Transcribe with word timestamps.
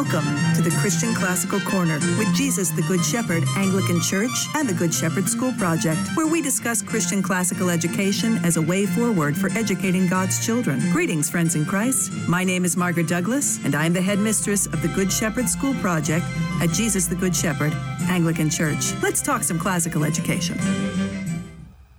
Welcome 0.00 0.54
to 0.54 0.62
the 0.62 0.74
Christian 0.80 1.12
Classical 1.14 1.60
Corner 1.60 1.98
with 2.16 2.34
Jesus 2.34 2.70
the 2.70 2.80
Good 2.80 3.04
Shepherd 3.04 3.44
Anglican 3.54 4.00
Church 4.00 4.46
and 4.54 4.66
the 4.66 4.72
Good 4.72 4.94
Shepherd 4.94 5.28
School 5.28 5.52
Project, 5.58 6.00
where 6.14 6.26
we 6.26 6.40
discuss 6.40 6.80
Christian 6.80 7.22
classical 7.22 7.68
education 7.68 8.42
as 8.42 8.56
a 8.56 8.62
way 8.62 8.86
forward 8.86 9.36
for 9.36 9.50
educating 9.50 10.08
God's 10.08 10.42
children. 10.42 10.80
Greetings, 10.90 11.28
friends 11.28 11.54
in 11.54 11.66
Christ. 11.66 12.10
My 12.26 12.44
name 12.44 12.64
is 12.64 12.78
Margaret 12.78 13.08
Douglas, 13.08 13.62
and 13.62 13.74
I 13.74 13.84
am 13.84 13.92
the 13.92 14.00
headmistress 14.00 14.64
of 14.64 14.80
the 14.80 14.88
Good 14.88 15.12
Shepherd 15.12 15.50
School 15.50 15.74
Project 15.74 16.24
at 16.62 16.70
Jesus 16.70 17.06
the 17.06 17.14
Good 17.14 17.36
Shepherd 17.36 17.74
Anglican 18.08 18.48
Church. 18.48 18.94
Let's 19.02 19.20
talk 19.20 19.42
some 19.42 19.58
classical 19.58 20.04
education. 20.04 20.58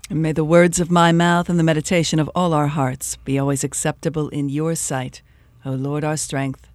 And 0.09 0.23
may 0.23 0.31
the 0.31 0.43
words 0.43 0.79
of 0.79 0.89
my 0.89 1.11
mouth 1.11 1.49
and 1.49 1.59
the 1.59 1.63
meditation 1.63 2.17
of 2.17 2.31
all 2.33 2.55
our 2.55 2.67
hearts 2.67 3.17
be 3.17 3.37
always 3.37 3.63
acceptable 3.63 4.27
in 4.29 4.49
your 4.49 4.73
sight, 4.73 5.21
O 5.63 5.73
Lord, 5.73 6.03
our 6.03 6.17
strength 6.17 6.70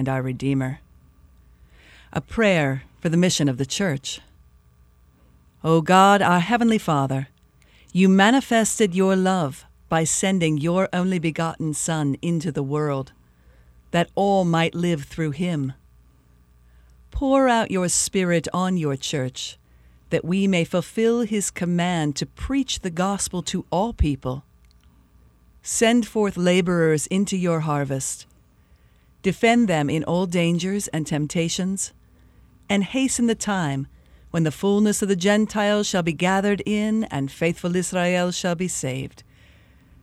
and 0.00 0.08
our 0.08 0.22
Redeemer. 0.22 0.80
A 2.10 2.22
prayer 2.22 2.84
for 3.00 3.10
the 3.10 3.18
mission 3.18 3.50
of 3.50 3.58
the 3.58 3.66
Church. 3.66 4.20
O 5.62 5.82
God, 5.82 6.22
our 6.22 6.40
Heavenly 6.40 6.78
Father, 6.78 7.28
you 7.92 8.08
manifested 8.08 8.94
your 8.94 9.14
love 9.14 9.66
by 9.90 10.04
sending 10.04 10.56
your 10.56 10.88
only 10.90 11.18
begotten 11.18 11.74
Son 11.74 12.16
into 12.22 12.50
the 12.50 12.62
world, 12.62 13.12
that 13.90 14.08
all 14.14 14.46
might 14.46 14.74
live 14.74 15.04
through 15.04 15.32
him. 15.32 15.74
Pour 17.10 17.46
out 17.46 17.70
your 17.70 17.90
Spirit 17.90 18.48
on 18.54 18.78
your 18.78 18.96
Church, 18.96 19.58
that 20.08 20.24
we 20.24 20.46
may 20.46 20.64
fulfill 20.64 21.20
his 21.20 21.50
command 21.50 22.16
to 22.16 22.24
preach 22.24 22.80
the 22.80 22.90
gospel 22.90 23.42
to 23.42 23.66
all 23.70 23.92
people. 23.92 24.44
Send 25.62 26.06
forth 26.08 26.38
laborers 26.38 27.06
into 27.08 27.36
your 27.36 27.60
harvest 27.60 28.24
defend 29.22 29.68
them 29.68 29.90
in 29.90 30.04
all 30.04 30.26
dangers 30.26 30.88
and 30.88 31.06
temptations, 31.06 31.92
and 32.68 32.84
hasten 32.84 33.26
the 33.26 33.34
time 33.34 33.86
when 34.30 34.44
the 34.44 34.52
fullness 34.52 35.02
of 35.02 35.08
the 35.08 35.16
Gentiles 35.16 35.86
shall 35.86 36.02
be 36.02 36.12
gathered 36.12 36.62
in 36.64 37.04
and 37.04 37.30
faithful 37.30 37.74
Israel 37.74 38.30
shall 38.30 38.54
be 38.54 38.68
saved. 38.68 39.22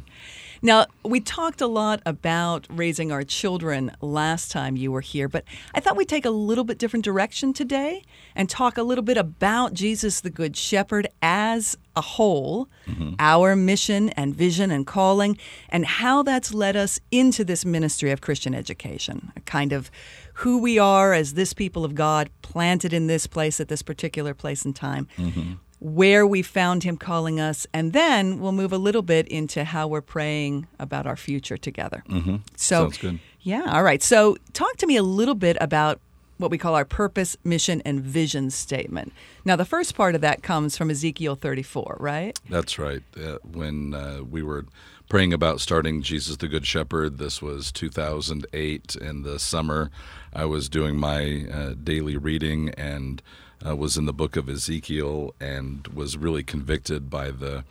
Now, 0.60 0.86
we 1.04 1.20
talked 1.20 1.60
a 1.60 1.68
lot 1.68 2.02
about 2.04 2.66
raising 2.68 3.12
our 3.12 3.22
children 3.22 3.92
last 4.00 4.50
time 4.50 4.76
you 4.76 4.90
were 4.90 5.02
here, 5.02 5.28
but 5.28 5.44
I 5.72 5.78
thought 5.78 5.96
we'd 5.96 6.08
take 6.08 6.24
a 6.24 6.30
little 6.30 6.64
bit 6.64 6.78
different 6.78 7.04
direction 7.04 7.52
today 7.52 8.02
and 8.34 8.50
talk 8.50 8.76
a 8.76 8.82
little 8.82 9.04
bit 9.04 9.16
about 9.16 9.72
Jesus 9.72 10.20
the 10.20 10.30
Good 10.30 10.56
Shepherd 10.56 11.06
as 11.22 11.76
a 11.98 12.00
whole, 12.00 12.68
mm-hmm. 12.86 13.14
our 13.18 13.56
mission 13.56 14.08
and 14.10 14.34
vision 14.34 14.70
and 14.70 14.86
calling, 14.86 15.36
and 15.68 15.84
how 15.84 16.22
that's 16.22 16.54
led 16.54 16.76
us 16.76 17.00
into 17.10 17.44
this 17.44 17.64
ministry 17.64 18.12
of 18.12 18.20
Christian 18.20 18.54
education, 18.54 19.32
a 19.36 19.40
kind 19.40 19.72
of 19.72 19.90
who 20.34 20.58
we 20.58 20.78
are 20.78 21.12
as 21.12 21.34
this 21.34 21.52
people 21.52 21.84
of 21.84 21.96
God 21.96 22.30
planted 22.40 22.92
in 22.92 23.08
this 23.08 23.26
place 23.26 23.60
at 23.60 23.68
this 23.68 23.82
particular 23.82 24.32
place 24.32 24.64
and 24.64 24.74
time. 24.74 25.08
Mm-hmm 25.16 25.54
where 25.80 26.26
we 26.26 26.42
found 26.42 26.82
him 26.82 26.96
calling 26.96 27.38
us, 27.38 27.64
and 27.72 27.92
then 27.92 28.40
we'll 28.40 28.50
move 28.50 28.72
a 28.72 28.78
little 28.78 29.00
bit 29.00 29.28
into 29.28 29.62
how 29.62 29.86
we're 29.86 30.00
praying 30.00 30.66
about 30.80 31.06
our 31.06 31.14
future 31.14 31.56
together. 31.56 32.02
Mm-hmm. 32.08 32.36
So, 32.56 32.82
Sounds 32.82 32.98
good. 32.98 33.20
Yeah, 33.42 33.62
all 33.68 33.84
right. 33.84 34.02
So, 34.02 34.36
talk 34.54 34.76
to 34.78 34.88
me 34.88 34.96
a 34.96 35.04
little 35.04 35.36
bit 35.36 35.56
about 35.60 36.00
what 36.38 36.50
we 36.50 36.58
call 36.58 36.74
our 36.74 36.84
purpose, 36.84 37.36
mission, 37.44 37.82
and 37.84 38.00
vision 38.00 38.50
statement. 38.50 39.12
Now, 39.44 39.56
the 39.56 39.64
first 39.64 39.94
part 39.94 40.14
of 40.14 40.20
that 40.22 40.42
comes 40.42 40.76
from 40.76 40.90
Ezekiel 40.90 41.34
34, 41.34 41.96
right? 42.00 42.38
That's 42.48 42.78
right. 42.78 43.02
Uh, 43.16 43.38
when 43.44 43.94
uh, 43.94 44.22
we 44.28 44.42
were 44.42 44.64
praying 45.08 45.32
about 45.32 45.60
starting 45.60 46.02
Jesus 46.02 46.36
the 46.36 46.48
Good 46.48 46.66
Shepherd, 46.66 47.18
this 47.18 47.42
was 47.42 47.72
2008 47.72 48.96
in 48.96 49.22
the 49.22 49.38
summer. 49.38 49.90
I 50.32 50.44
was 50.44 50.68
doing 50.68 50.96
my 50.96 51.46
uh, 51.52 51.74
daily 51.82 52.16
reading 52.16 52.70
and 52.70 53.22
uh, 53.66 53.76
was 53.76 53.96
in 53.96 54.06
the 54.06 54.12
book 54.12 54.36
of 54.36 54.48
Ezekiel 54.48 55.34
and 55.40 55.86
was 55.88 56.16
really 56.16 56.42
convicted 56.42 57.10
by 57.10 57.30
the 57.30 57.64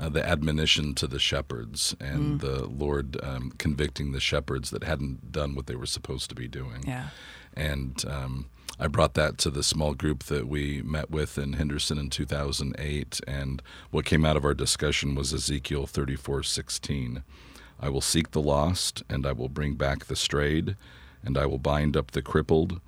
uh, 0.00 0.08
the 0.08 0.26
admonition 0.26 0.94
to 0.94 1.06
the 1.06 1.18
shepherds 1.18 1.94
and 2.00 2.40
mm. 2.40 2.40
the 2.40 2.66
Lord 2.66 3.18
um, 3.22 3.52
convicting 3.58 4.12
the 4.12 4.20
shepherds 4.20 4.70
that 4.70 4.84
hadn't 4.84 5.32
done 5.32 5.54
what 5.54 5.66
they 5.66 5.76
were 5.76 5.86
supposed 5.86 6.30
to 6.30 6.34
be 6.34 6.48
doing. 6.48 6.82
Yeah. 6.86 7.08
And 7.54 8.04
um, 8.06 8.46
I 8.78 8.86
brought 8.86 9.14
that 9.14 9.38
to 9.38 9.50
the 9.50 9.62
small 9.62 9.94
group 9.94 10.24
that 10.24 10.48
we 10.48 10.82
met 10.82 11.10
with 11.10 11.38
in 11.38 11.54
Henderson 11.54 11.98
in 11.98 12.10
2008, 12.10 13.20
and 13.26 13.62
what 13.90 14.04
came 14.04 14.24
out 14.24 14.36
of 14.36 14.44
our 14.44 14.54
discussion 14.54 15.14
was 15.14 15.32
Ezekiel 15.32 15.86
34:16. 15.86 17.22
I 17.78 17.88
will 17.88 18.00
seek 18.00 18.30
the 18.30 18.40
lost, 18.40 19.02
and 19.08 19.26
I 19.26 19.32
will 19.32 19.48
bring 19.48 19.74
back 19.74 20.06
the 20.06 20.16
strayed, 20.16 20.76
and 21.24 21.36
I 21.36 21.46
will 21.46 21.58
bind 21.58 21.96
up 21.96 22.12
the 22.12 22.22
crippled, 22.22 22.80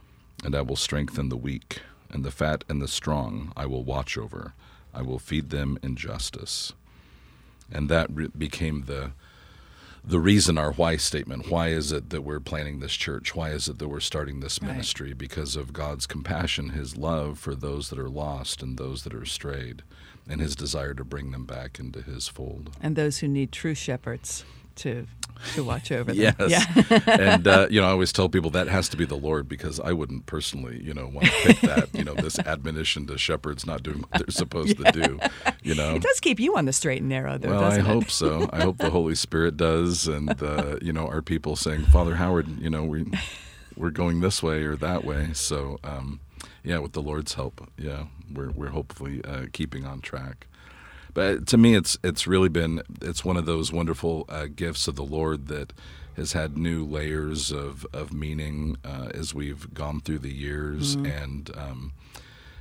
and 0.42 0.54
I 0.54 0.62
will 0.62 0.76
strengthen 0.76 1.28
the 1.28 1.36
weak 1.36 1.80
and 2.10 2.24
the 2.24 2.30
fat 2.30 2.64
and 2.68 2.80
the 2.80 2.88
strong 2.88 3.52
I 3.56 3.66
will 3.66 3.84
watch 3.84 4.16
over. 4.16 4.54
I 4.94 5.02
will 5.02 5.18
feed 5.18 5.50
them 5.50 5.78
in 5.82 5.96
justice. 5.96 6.72
And 7.70 7.88
that 7.88 8.08
re- 8.10 8.28
became 8.28 8.84
the 8.84 9.12
the 10.06 10.20
reason 10.20 10.58
our 10.58 10.72
why 10.72 10.96
statement. 10.96 11.50
Why 11.50 11.68
is 11.68 11.90
it 11.90 12.10
that 12.10 12.22
we're 12.22 12.40
planning 12.40 12.80
this 12.80 12.92
church? 12.92 13.34
Why 13.34 13.50
is 13.50 13.68
it 13.68 13.78
that 13.78 13.88
we're 13.88 14.00
starting 14.00 14.40
this 14.40 14.60
ministry? 14.60 15.08
Right. 15.08 15.18
Because 15.18 15.56
of 15.56 15.72
God's 15.72 16.06
compassion, 16.06 16.70
His 16.70 16.96
love 16.96 17.38
for 17.38 17.54
those 17.54 17.90
that 17.90 17.98
are 17.98 18.10
lost 18.10 18.62
and 18.62 18.76
those 18.76 19.04
that 19.04 19.14
are 19.14 19.24
strayed, 19.24 19.82
and 20.28 20.40
His 20.40 20.54
desire 20.54 20.94
to 20.94 21.04
bring 21.04 21.30
them 21.30 21.46
back 21.46 21.78
into 21.78 22.02
His 22.02 22.28
fold. 22.28 22.70
And 22.82 22.96
those 22.96 23.18
who 23.18 23.28
need 23.28 23.50
true 23.50 23.74
shepherds 23.74 24.44
to 24.76 25.06
to 25.54 25.64
watch 25.64 25.92
over 25.92 26.12
them. 26.12 26.34
yes. 26.38 26.66
Yeah. 26.86 27.00
and 27.06 27.46
uh, 27.46 27.66
you 27.70 27.80
know, 27.80 27.86
I 27.86 27.90
always 27.92 28.12
tell 28.12 28.28
people 28.28 28.50
that 28.50 28.68
has 28.68 28.88
to 28.90 28.96
be 28.96 29.04
the 29.04 29.16
Lord 29.16 29.48
because 29.48 29.80
I 29.80 29.92
wouldn't 29.92 30.26
personally, 30.26 30.80
you 30.82 30.94
know, 30.94 31.08
want 31.08 31.26
to 31.26 31.32
pick 31.42 31.60
that. 31.60 31.94
You 31.94 32.04
know, 32.04 32.14
this 32.14 32.38
admonition 32.38 33.06
to 33.08 33.18
shepherds 33.18 33.66
not 33.66 33.82
doing 33.82 34.00
what 34.00 34.10
they're 34.12 34.30
supposed 34.30 34.78
yeah. 34.78 34.90
to 34.90 35.02
do. 35.02 35.18
You 35.62 35.74
know, 35.74 35.94
it 35.94 36.02
does 36.02 36.20
keep 36.20 36.40
you 36.40 36.56
on 36.56 36.64
the 36.64 36.72
straight 36.72 37.00
and 37.00 37.08
narrow, 37.08 37.38
though. 37.38 37.50
Well, 37.50 37.64
I 37.64 37.78
it? 37.78 37.82
hope 37.82 38.10
so. 38.10 38.48
I 38.52 38.62
hope 38.62 38.78
the 38.78 38.90
Holy 38.90 39.14
Spirit 39.14 39.56
does, 39.56 40.06
and 40.06 40.42
uh, 40.42 40.78
you 40.80 40.92
know, 40.92 41.06
our 41.06 41.22
people 41.22 41.56
saying, 41.56 41.82
Father 41.86 42.16
Howard, 42.16 42.48
you 42.60 42.70
know, 42.70 42.84
we 42.84 43.10
we're 43.76 43.90
going 43.90 44.20
this 44.20 44.42
way 44.42 44.64
or 44.64 44.76
that 44.76 45.04
way. 45.04 45.30
So 45.32 45.78
um, 45.84 46.20
yeah, 46.62 46.78
with 46.78 46.92
the 46.92 47.02
Lord's 47.02 47.34
help, 47.34 47.68
yeah, 47.76 48.04
we're 48.32 48.50
we're 48.50 48.68
hopefully 48.68 49.22
uh, 49.24 49.46
keeping 49.52 49.84
on 49.84 50.00
track. 50.00 50.46
But 51.14 51.46
to 51.48 51.56
me, 51.56 51.74
it's 51.74 51.96
it's 52.02 52.26
really 52.26 52.48
been 52.48 52.82
it's 53.00 53.24
one 53.24 53.36
of 53.36 53.46
those 53.46 53.72
wonderful 53.72 54.26
uh, 54.28 54.46
gifts 54.54 54.88
of 54.88 54.96
the 54.96 55.04
Lord 55.04 55.46
that 55.46 55.72
has 56.16 56.32
had 56.32 56.58
new 56.58 56.84
layers 56.84 57.52
of 57.52 57.86
of 57.92 58.12
meaning 58.12 58.76
uh, 58.84 59.10
as 59.14 59.32
we've 59.32 59.72
gone 59.72 60.00
through 60.00 60.18
the 60.18 60.34
years, 60.34 60.96
mm-hmm. 60.96 61.06
and 61.06 61.50
um, 61.56 61.92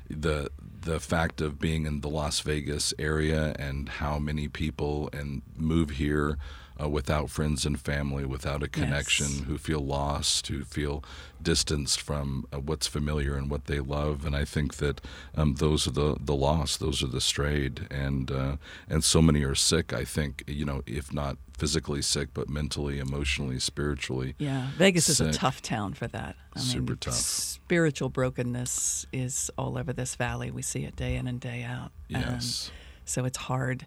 the 0.09 0.49
the 0.81 0.99
fact 0.99 1.41
of 1.41 1.59
being 1.59 1.85
in 1.85 2.01
the 2.01 2.09
Las 2.09 2.39
Vegas 2.41 2.93
area 2.99 3.55
and 3.57 3.89
how 3.89 4.19
many 4.19 4.47
people 4.47 5.09
and 5.13 5.41
move 5.57 5.91
here 5.91 6.37
uh, 6.81 6.89
without 6.89 7.29
friends 7.29 7.65
and 7.65 7.79
family, 7.79 8.25
without 8.25 8.63
a 8.63 8.67
connection, 8.67 9.27
yes. 9.29 9.43
who 9.45 9.57
feel 9.57 9.79
lost, 9.79 10.47
who 10.47 10.63
feel 10.63 11.03
distanced 11.41 12.01
from 12.01 12.45
uh, 12.53 12.59
what's 12.59 12.87
familiar 12.87 13.35
and 13.35 13.49
what 13.49 13.65
they 13.65 13.79
love. 13.79 14.25
And 14.25 14.35
I 14.35 14.45
think 14.45 14.75
that 14.75 15.01
um, 15.35 15.55
those 15.55 15.87
are 15.87 15.91
the, 15.91 16.15
the 16.19 16.35
lost, 16.35 16.79
those 16.79 17.03
are 17.03 17.07
the 17.07 17.21
strayed, 17.21 17.87
and 17.91 18.31
uh, 18.31 18.55
and 18.89 19.03
so 19.03 19.21
many 19.21 19.43
are 19.43 19.55
sick. 19.55 19.93
I 19.93 20.03
think 20.03 20.43
you 20.47 20.65
know, 20.65 20.81
if 20.85 21.13
not 21.13 21.37
physically 21.57 22.01
sick, 22.01 22.29
but 22.33 22.49
mentally, 22.49 22.99
emotionally, 22.99 23.59
spiritually. 23.59 24.35
Yeah, 24.37 24.69
Vegas 24.77 25.05
sick. 25.05 25.27
is 25.27 25.35
a 25.35 25.39
tough 25.39 25.61
town 25.61 25.93
for 25.93 26.07
that. 26.07 26.35
I 26.55 26.59
Super 26.59 26.93
mean, 26.93 26.97
tough. 26.97 27.13
Spiritual 27.13 28.09
brokenness 28.09 29.05
is 29.13 29.51
all 29.57 29.77
over 29.77 29.93
this 29.93 30.15
valley. 30.15 30.51
We 30.51 30.61
see 30.61 30.83
it 30.83 30.95
day 30.95 31.15
in 31.15 31.27
and 31.27 31.39
day 31.39 31.63
out. 31.63 31.91
Yes. 32.07 32.21
And 32.23 33.09
so 33.09 33.25
it's 33.25 33.37
hard 33.37 33.85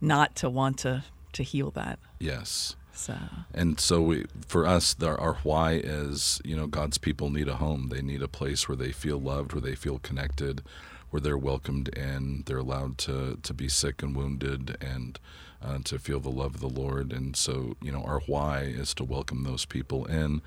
not 0.00 0.34
to 0.36 0.50
want 0.50 0.78
to 0.78 1.04
to 1.34 1.42
heal 1.42 1.70
that. 1.72 1.98
Yes. 2.18 2.76
So. 2.92 3.16
And 3.52 3.80
so 3.80 4.00
we, 4.02 4.24
for 4.46 4.66
us, 4.66 4.94
the, 4.94 5.16
our 5.16 5.34
why 5.42 5.72
is, 5.72 6.40
you 6.44 6.56
know, 6.56 6.66
God's 6.66 6.96
people 6.98 7.30
need 7.30 7.48
a 7.48 7.56
home. 7.56 7.88
They 7.88 8.02
need 8.02 8.22
a 8.22 8.28
place 8.28 8.68
where 8.68 8.76
they 8.76 8.92
feel 8.92 9.18
loved, 9.18 9.52
where 9.52 9.60
they 9.60 9.74
feel 9.74 9.98
connected, 9.98 10.62
where 11.10 11.20
they're 11.20 11.36
welcomed 11.36 11.88
in. 11.88 12.44
They're 12.46 12.58
allowed 12.58 12.98
to 12.98 13.38
to 13.42 13.54
be 13.54 13.68
sick 13.68 14.02
and 14.02 14.16
wounded 14.16 14.76
and 14.80 15.18
uh, 15.60 15.78
to 15.84 15.98
feel 15.98 16.20
the 16.20 16.30
love 16.30 16.54
of 16.54 16.60
the 16.60 16.68
Lord. 16.68 17.12
And 17.12 17.36
so, 17.36 17.76
you 17.82 17.90
know, 17.90 18.02
our 18.02 18.20
why 18.26 18.60
is 18.60 18.94
to 18.94 19.04
welcome 19.04 19.42
those 19.42 19.64
people 19.64 20.04
in 20.06 20.40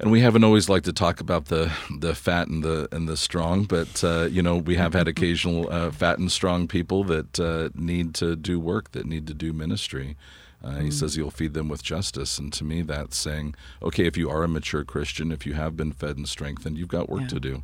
and 0.00 0.10
we 0.10 0.20
haven't 0.20 0.44
always 0.44 0.68
liked 0.68 0.86
to 0.86 0.92
talk 0.92 1.20
about 1.20 1.46
the 1.46 1.70
the 1.98 2.14
fat 2.14 2.48
and 2.48 2.64
the 2.64 2.88
and 2.90 3.06
the 3.08 3.16
strong, 3.16 3.64
but 3.64 4.02
uh, 4.02 4.22
you 4.30 4.42
know 4.42 4.56
we 4.56 4.76
have 4.76 4.94
had 4.94 5.06
occasional 5.06 5.70
uh, 5.70 5.90
fat 5.90 6.18
and 6.18 6.32
strong 6.32 6.66
people 6.66 7.04
that 7.04 7.38
uh, 7.38 7.68
need 7.74 8.14
to 8.14 8.34
do 8.34 8.58
work, 8.58 8.92
that 8.92 9.06
need 9.06 9.26
to 9.26 9.34
do 9.34 9.52
ministry. 9.52 10.16
Uh, 10.64 10.76
he 10.76 10.88
mm. 10.88 10.92
says 10.92 11.14
he'll 11.14 11.30
feed 11.30 11.54
them 11.54 11.68
with 11.68 11.82
justice, 11.82 12.38
and 12.38 12.52
to 12.52 12.64
me 12.64 12.82
that's 12.82 13.16
saying, 13.16 13.54
okay, 13.82 14.06
if 14.06 14.16
you 14.16 14.28
are 14.30 14.42
a 14.42 14.48
mature 14.48 14.84
Christian, 14.84 15.32
if 15.32 15.46
you 15.46 15.52
have 15.54 15.76
been 15.76 15.92
fed 15.92 16.16
and 16.16 16.28
strengthened, 16.28 16.76
you've 16.78 16.88
got 16.88 17.08
work 17.08 17.22
yeah. 17.22 17.28
to 17.28 17.40
do, 17.40 17.62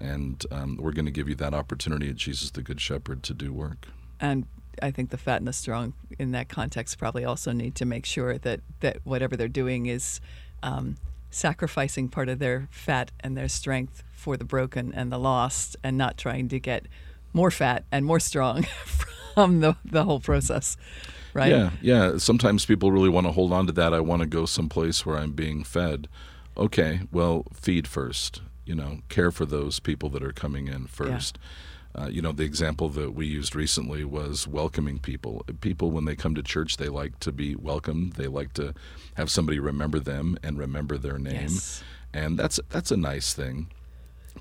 and 0.00 0.44
um, 0.50 0.78
we're 0.80 0.92
going 0.92 1.06
to 1.06 1.10
give 1.10 1.28
you 1.28 1.34
that 1.36 1.52
opportunity 1.52 2.08
at 2.08 2.16
Jesus 2.16 2.50
the 2.50 2.62
Good 2.62 2.80
Shepherd 2.80 3.22
to 3.24 3.34
do 3.34 3.52
work. 3.52 3.88
And 4.20 4.46
I 4.82 4.90
think 4.90 5.10
the 5.10 5.18
fat 5.18 5.38
and 5.38 5.48
the 5.48 5.52
strong 5.52 5.92
in 6.18 6.32
that 6.32 6.48
context 6.48 6.98
probably 6.98 7.26
also 7.26 7.52
need 7.52 7.74
to 7.76 7.84
make 7.84 8.06
sure 8.06 8.38
that 8.38 8.60
that 8.80 8.98
whatever 9.04 9.36
they're 9.36 9.48
doing 9.48 9.84
is. 9.84 10.20
Um, 10.62 10.96
sacrificing 11.34 12.08
part 12.08 12.28
of 12.28 12.38
their 12.38 12.68
fat 12.70 13.10
and 13.20 13.36
their 13.36 13.48
strength 13.48 14.02
for 14.14 14.36
the 14.36 14.44
broken 14.44 14.92
and 14.94 15.10
the 15.10 15.18
lost 15.18 15.76
and 15.82 15.98
not 15.98 16.16
trying 16.16 16.48
to 16.48 16.60
get 16.60 16.86
more 17.32 17.50
fat 17.50 17.84
and 17.90 18.06
more 18.06 18.20
strong 18.20 18.62
from 19.34 19.60
the, 19.60 19.76
the 19.84 20.04
whole 20.04 20.20
process 20.20 20.76
right? 21.34 21.50
Yeah 21.50 21.70
yeah. 21.82 22.16
Sometimes 22.16 22.64
people 22.64 22.92
really 22.92 23.08
want 23.08 23.26
to 23.26 23.32
hold 23.32 23.52
on 23.52 23.66
to 23.66 23.72
that. 23.72 23.92
I 23.92 24.00
want 24.00 24.22
to 24.22 24.26
go 24.26 24.46
someplace 24.46 25.04
where 25.04 25.18
i'm 25.18 25.32
being 25.32 25.64
fed. 25.64 26.08
Okay 26.56 27.00
well 27.12 27.44
feed 27.52 27.86
first 27.86 28.40
you 28.64 28.74
know 28.74 29.00
care 29.08 29.30
for 29.30 29.44
those 29.44 29.80
people 29.80 30.08
that 30.10 30.22
are 30.22 30.32
coming 30.32 30.68
in 30.68 30.86
first. 30.86 31.38
yeah. 31.40 31.48
Uh, 31.96 32.08
you 32.08 32.20
know, 32.20 32.32
the 32.32 32.44
example 32.44 32.88
that 32.88 33.12
we 33.12 33.26
used 33.26 33.54
recently 33.54 34.04
was 34.04 34.48
welcoming 34.48 34.98
people. 34.98 35.44
People, 35.60 35.92
when 35.92 36.04
they 36.04 36.16
come 36.16 36.34
to 36.34 36.42
church, 36.42 36.76
they 36.76 36.88
like 36.88 37.20
to 37.20 37.30
be 37.30 37.54
welcomed. 37.54 38.14
They 38.14 38.26
like 38.26 38.52
to 38.54 38.74
have 39.14 39.30
somebody 39.30 39.60
remember 39.60 40.00
them 40.00 40.36
and 40.42 40.58
remember 40.58 40.98
their 40.98 41.18
name, 41.18 41.50
yes. 41.50 41.84
and 42.12 42.36
that's 42.38 42.58
that's 42.70 42.90
a 42.90 42.96
nice 42.96 43.32
thing. 43.32 43.68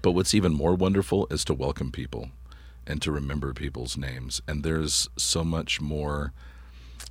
But 0.02 0.12
what's 0.12 0.34
even 0.34 0.54
more 0.54 0.74
wonderful 0.74 1.28
is 1.30 1.46
to 1.46 1.54
welcome 1.54 1.92
people 1.92 2.30
and 2.88 3.02
to 3.02 3.12
remember 3.12 3.54
people's 3.54 3.98
names. 3.98 4.42
And 4.48 4.64
there's 4.64 5.10
so 5.16 5.44
much 5.44 5.80
more 5.80 6.34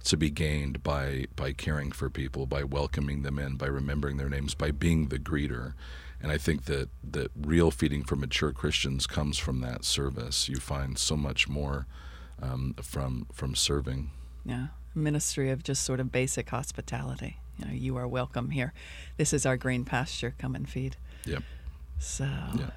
to 0.04 0.16
be 0.16 0.30
gained 0.30 0.82
by 0.82 1.26
by 1.36 1.52
caring 1.52 1.92
for 1.92 2.10
people, 2.10 2.46
by 2.46 2.64
welcoming 2.64 3.22
them 3.22 3.38
in, 3.38 3.56
by 3.56 3.66
remembering 3.66 4.16
their 4.16 4.28
names, 4.28 4.54
by 4.54 4.72
being 4.72 5.08
the 5.08 5.18
greeter. 5.18 5.74
And 6.22 6.30
I 6.30 6.38
think 6.38 6.66
that, 6.66 6.88
that 7.02 7.30
real 7.36 7.70
feeding 7.72 8.04
for 8.04 8.14
mature 8.16 8.52
Christians 8.52 9.06
comes 9.06 9.38
from 9.38 9.60
that 9.60 9.84
service. 9.84 10.48
You 10.48 10.56
find 10.56 10.96
so 10.96 11.16
much 11.16 11.48
more 11.48 11.86
um, 12.40 12.74
from 12.80 13.26
from 13.32 13.54
serving. 13.54 14.10
Yeah, 14.44 14.68
ministry 14.94 15.50
of 15.50 15.64
just 15.64 15.82
sort 15.82 15.98
of 15.98 16.12
basic 16.12 16.50
hospitality. 16.50 17.38
You 17.58 17.64
know, 17.64 17.72
you 17.72 17.96
are 17.96 18.06
welcome 18.06 18.50
here. 18.50 18.72
This 19.16 19.32
is 19.32 19.44
our 19.44 19.56
green 19.56 19.84
pasture. 19.84 20.34
Come 20.38 20.54
and 20.54 20.68
feed. 20.68 20.96
Yep. 21.26 21.42
So. 21.98 22.24
Yeah. 22.24 22.70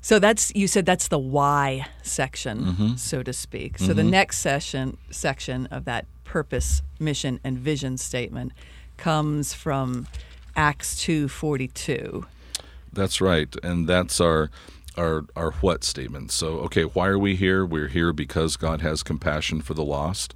So 0.00 0.18
that's 0.18 0.52
you 0.54 0.68
said 0.68 0.86
that's 0.86 1.08
the 1.08 1.18
why 1.18 1.88
section, 2.02 2.64
mm-hmm. 2.64 2.94
so 2.94 3.22
to 3.22 3.32
speak. 3.32 3.78
So 3.78 3.86
mm-hmm. 3.86 3.96
the 3.96 4.04
next 4.04 4.38
session 4.38 4.98
section 5.10 5.66
of 5.66 5.84
that 5.86 6.06
purpose, 6.24 6.80
mission, 7.00 7.40
and 7.42 7.58
vision 7.58 7.98
statement 7.98 8.52
comes 8.96 9.52
from 9.52 10.06
Acts 10.54 10.96
two 10.96 11.28
forty 11.28 11.68
two. 11.68 12.26
That's 12.96 13.20
right, 13.20 13.54
and 13.62 13.86
that's 13.86 14.20
our 14.20 14.50
our 14.96 15.26
our 15.36 15.52
what 15.60 15.84
statement. 15.84 16.32
So, 16.32 16.58
okay, 16.60 16.84
why 16.84 17.08
are 17.08 17.18
we 17.18 17.36
here? 17.36 17.64
We're 17.64 17.88
here 17.88 18.12
because 18.14 18.56
God 18.56 18.80
has 18.80 19.02
compassion 19.02 19.60
for 19.60 19.74
the 19.74 19.84
lost. 19.84 20.34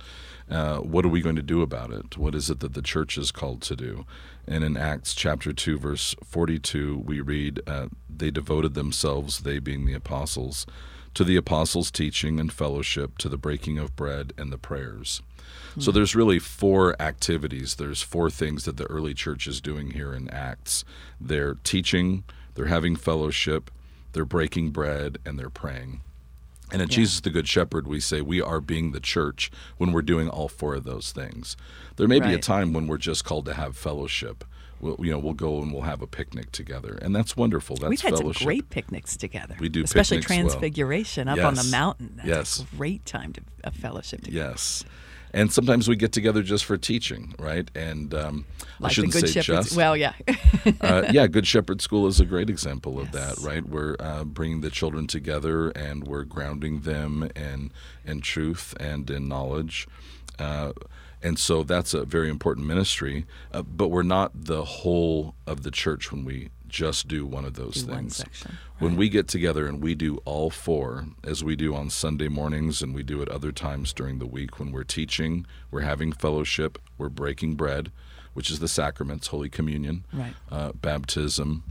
Uh, 0.50 0.78
what 0.78 1.04
are 1.04 1.08
we 1.08 1.22
going 1.22 1.36
to 1.36 1.42
do 1.42 1.62
about 1.62 1.90
it? 1.90 2.18
What 2.18 2.34
is 2.34 2.50
it 2.50 2.60
that 2.60 2.74
the 2.74 2.82
church 2.82 3.16
is 3.16 3.30
called 3.30 3.62
to 3.62 3.76
do? 3.76 4.04
And 4.46 4.64
in 4.64 4.76
Acts 4.76 5.14
chapter 5.14 5.52
2, 5.52 5.78
verse 5.78 6.16
42, 6.24 6.98
we 6.98 7.20
read, 7.20 7.60
uh, 7.68 7.86
They 8.14 8.32
devoted 8.32 8.74
themselves, 8.74 9.40
they 9.40 9.60
being 9.60 9.86
the 9.86 9.94
apostles, 9.94 10.66
to 11.14 11.22
the 11.22 11.36
apostles' 11.36 11.92
teaching 11.92 12.40
and 12.40 12.52
fellowship, 12.52 13.16
to 13.18 13.28
the 13.28 13.38
breaking 13.38 13.78
of 13.78 13.94
bread 13.94 14.32
and 14.36 14.52
the 14.52 14.58
prayers. 14.58 15.22
Mm-hmm. 15.70 15.82
So 15.82 15.92
there's 15.92 16.16
really 16.16 16.40
four 16.40 17.00
activities. 17.00 17.76
There's 17.76 18.02
four 18.02 18.28
things 18.28 18.64
that 18.64 18.76
the 18.76 18.86
early 18.86 19.14
church 19.14 19.46
is 19.46 19.60
doing 19.60 19.92
here 19.92 20.12
in 20.12 20.28
Acts. 20.30 20.84
They're 21.20 21.54
teaching, 21.62 22.25
they're 22.54 22.66
having 22.66 22.97
fellowship, 22.97 23.71
they're 24.12 24.25
breaking 24.25 24.71
bread, 24.71 25.19
and 25.25 25.38
they're 25.38 25.50
praying. 25.50 26.02
And 26.73 26.80
at 26.80 26.90
yeah. 26.90 26.97
Jesus 26.97 27.21
the 27.21 27.30
Good 27.30 27.49
Shepherd, 27.49 27.87
we 27.87 28.00
say 28.00 28.21
we 28.21 28.40
are 28.40 28.61
being 28.61 28.92
the 28.92 29.00
church 29.00 29.50
when 29.76 29.92
we're 29.92 30.02
doing 30.02 30.28
all 30.28 30.49
four 30.49 30.75
of 30.75 30.85
those 30.85 31.12
things. 31.12 31.57
There 31.97 32.07
may 32.07 32.21
right. 32.21 32.28
be 32.28 32.35
a 32.35 32.38
time 32.38 32.73
when 32.73 32.87
we're 32.87 32.99
just 32.99 33.25
called 33.25 33.45
to 33.47 33.54
have 33.54 33.76
fellowship. 33.76 34.45
We'll, 34.80 34.97
you 34.99 35.11
know, 35.11 35.19
we'll 35.19 35.35
go 35.35 35.61
and 35.61 35.73
we'll 35.73 35.83
have 35.83 36.00
a 36.00 36.07
picnic 36.07 36.52
together, 36.52 36.99
and 37.02 37.14
that's 37.14 37.37
wonderful. 37.37 37.76
That's 37.76 37.90
We've 37.90 38.00
had 38.00 38.16
fellowship. 38.16 38.38
some 38.38 38.47
great 38.47 38.71
picnics 38.71 39.14
together. 39.16 39.57
We 39.61 39.69
do, 39.69 39.83
especially 39.83 40.21
Transfiguration 40.21 41.26
well. 41.26 41.35
up 41.35 41.38
yes. 41.38 41.47
on 41.47 41.54
the 41.54 41.71
mountain. 41.71 42.12
That's 42.16 42.28
yes, 42.28 42.61
a 42.61 42.76
great 42.76 43.04
time 43.04 43.35
to 43.35 43.42
a 43.62 43.73
fellowship 43.73 44.23
together. 44.23 44.50
Yes, 44.52 44.85
and 45.32 45.52
sometimes 45.52 45.88
we 45.88 45.96
get 45.96 46.12
together 46.12 46.42
just 46.42 46.64
for 46.64 46.76
teaching, 46.76 47.34
right? 47.38 47.70
And 47.75 48.12
um, 48.14 48.46
like 48.78 48.90
I 48.90 48.92
shouldn't 48.92 49.14
say 49.14 49.26
Shepherd's, 49.26 49.68
just. 49.68 49.76
Well, 49.76 49.96
yeah, 49.96 50.14
uh, 50.80 51.04
yeah. 51.10 51.26
Good 51.26 51.46
Shepherd 51.46 51.80
School 51.80 52.06
is 52.06 52.20
a 52.20 52.25
great 52.25 52.50
example 52.50 52.99
of 52.99 53.10
yes. 53.12 53.37
that, 53.37 53.46
right? 53.46 53.64
We're 53.64 53.96
uh, 54.00 54.25
bringing 54.25 54.60
the 54.60 54.70
children 54.70 55.06
together 55.06 55.70
and 55.70 56.06
we're 56.06 56.25
grounding 56.25 56.80
them 56.80 57.30
in 57.37 57.72
in 58.04 58.20
truth 58.20 58.75
and 58.80 59.08
in 59.10 59.28
knowledge. 59.28 59.87
Uh, 60.38 60.72
and 61.22 61.38
so 61.38 61.62
that's 61.62 61.92
a 61.92 62.04
very 62.04 62.30
important 62.30 62.66
ministry, 62.66 63.26
uh, 63.52 63.62
but 63.62 63.88
we're 63.88 64.02
not 64.02 64.32
the 64.34 64.64
whole 64.64 65.34
of 65.46 65.62
the 65.62 65.70
church 65.70 66.10
when 66.10 66.25
we 66.25 66.49
just 66.70 67.08
do 67.08 67.26
one 67.26 67.44
of 67.44 67.54
those 67.54 67.82
do 67.82 67.92
things. 67.92 68.16
Section, 68.16 68.52
right. 68.52 68.82
When 68.82 68.96
we 68.96 69.08
get 69.08 69.28
together 69.28 69.66
and 69.66 69.82
we 69.82 69.94
do 69.94 70.18
all 70.24 70.50
four, 70.50 71.06
as 71.24 71.44
we 71.44 71.56
do 71.56 71.74
on 71.74 71.90
Sunday 71.90 72.28
mornings 72.28 72.80
and 72.82 72.94
we 72.94 73.02
do 73.02 73.20
at 73.20 73.28
other 73.28 73.52
times 73.52 73.92
during 73.92 74.18
the 74.18 74.26
week, 74.26 74.58
when 74.58 74.72
we're 74.72 74.84
teaching, 74.84 75.46
we're 75.70 75.82
having 75.82 76.12
fellowship, 76.12 76.78
we're 76.96 77.08
breaking 77.08 77.54
bread, 77.56 77.92
which 78.34 78.50
is 78.50 78.60
the 78.60 78.68
sacraments, 78.68 79.28
Holy 79.28 79.48
Communion, 79.48 80.04
right. 80.12 80.34
uh, 80.50 80.72
baptism, 80.72 81.64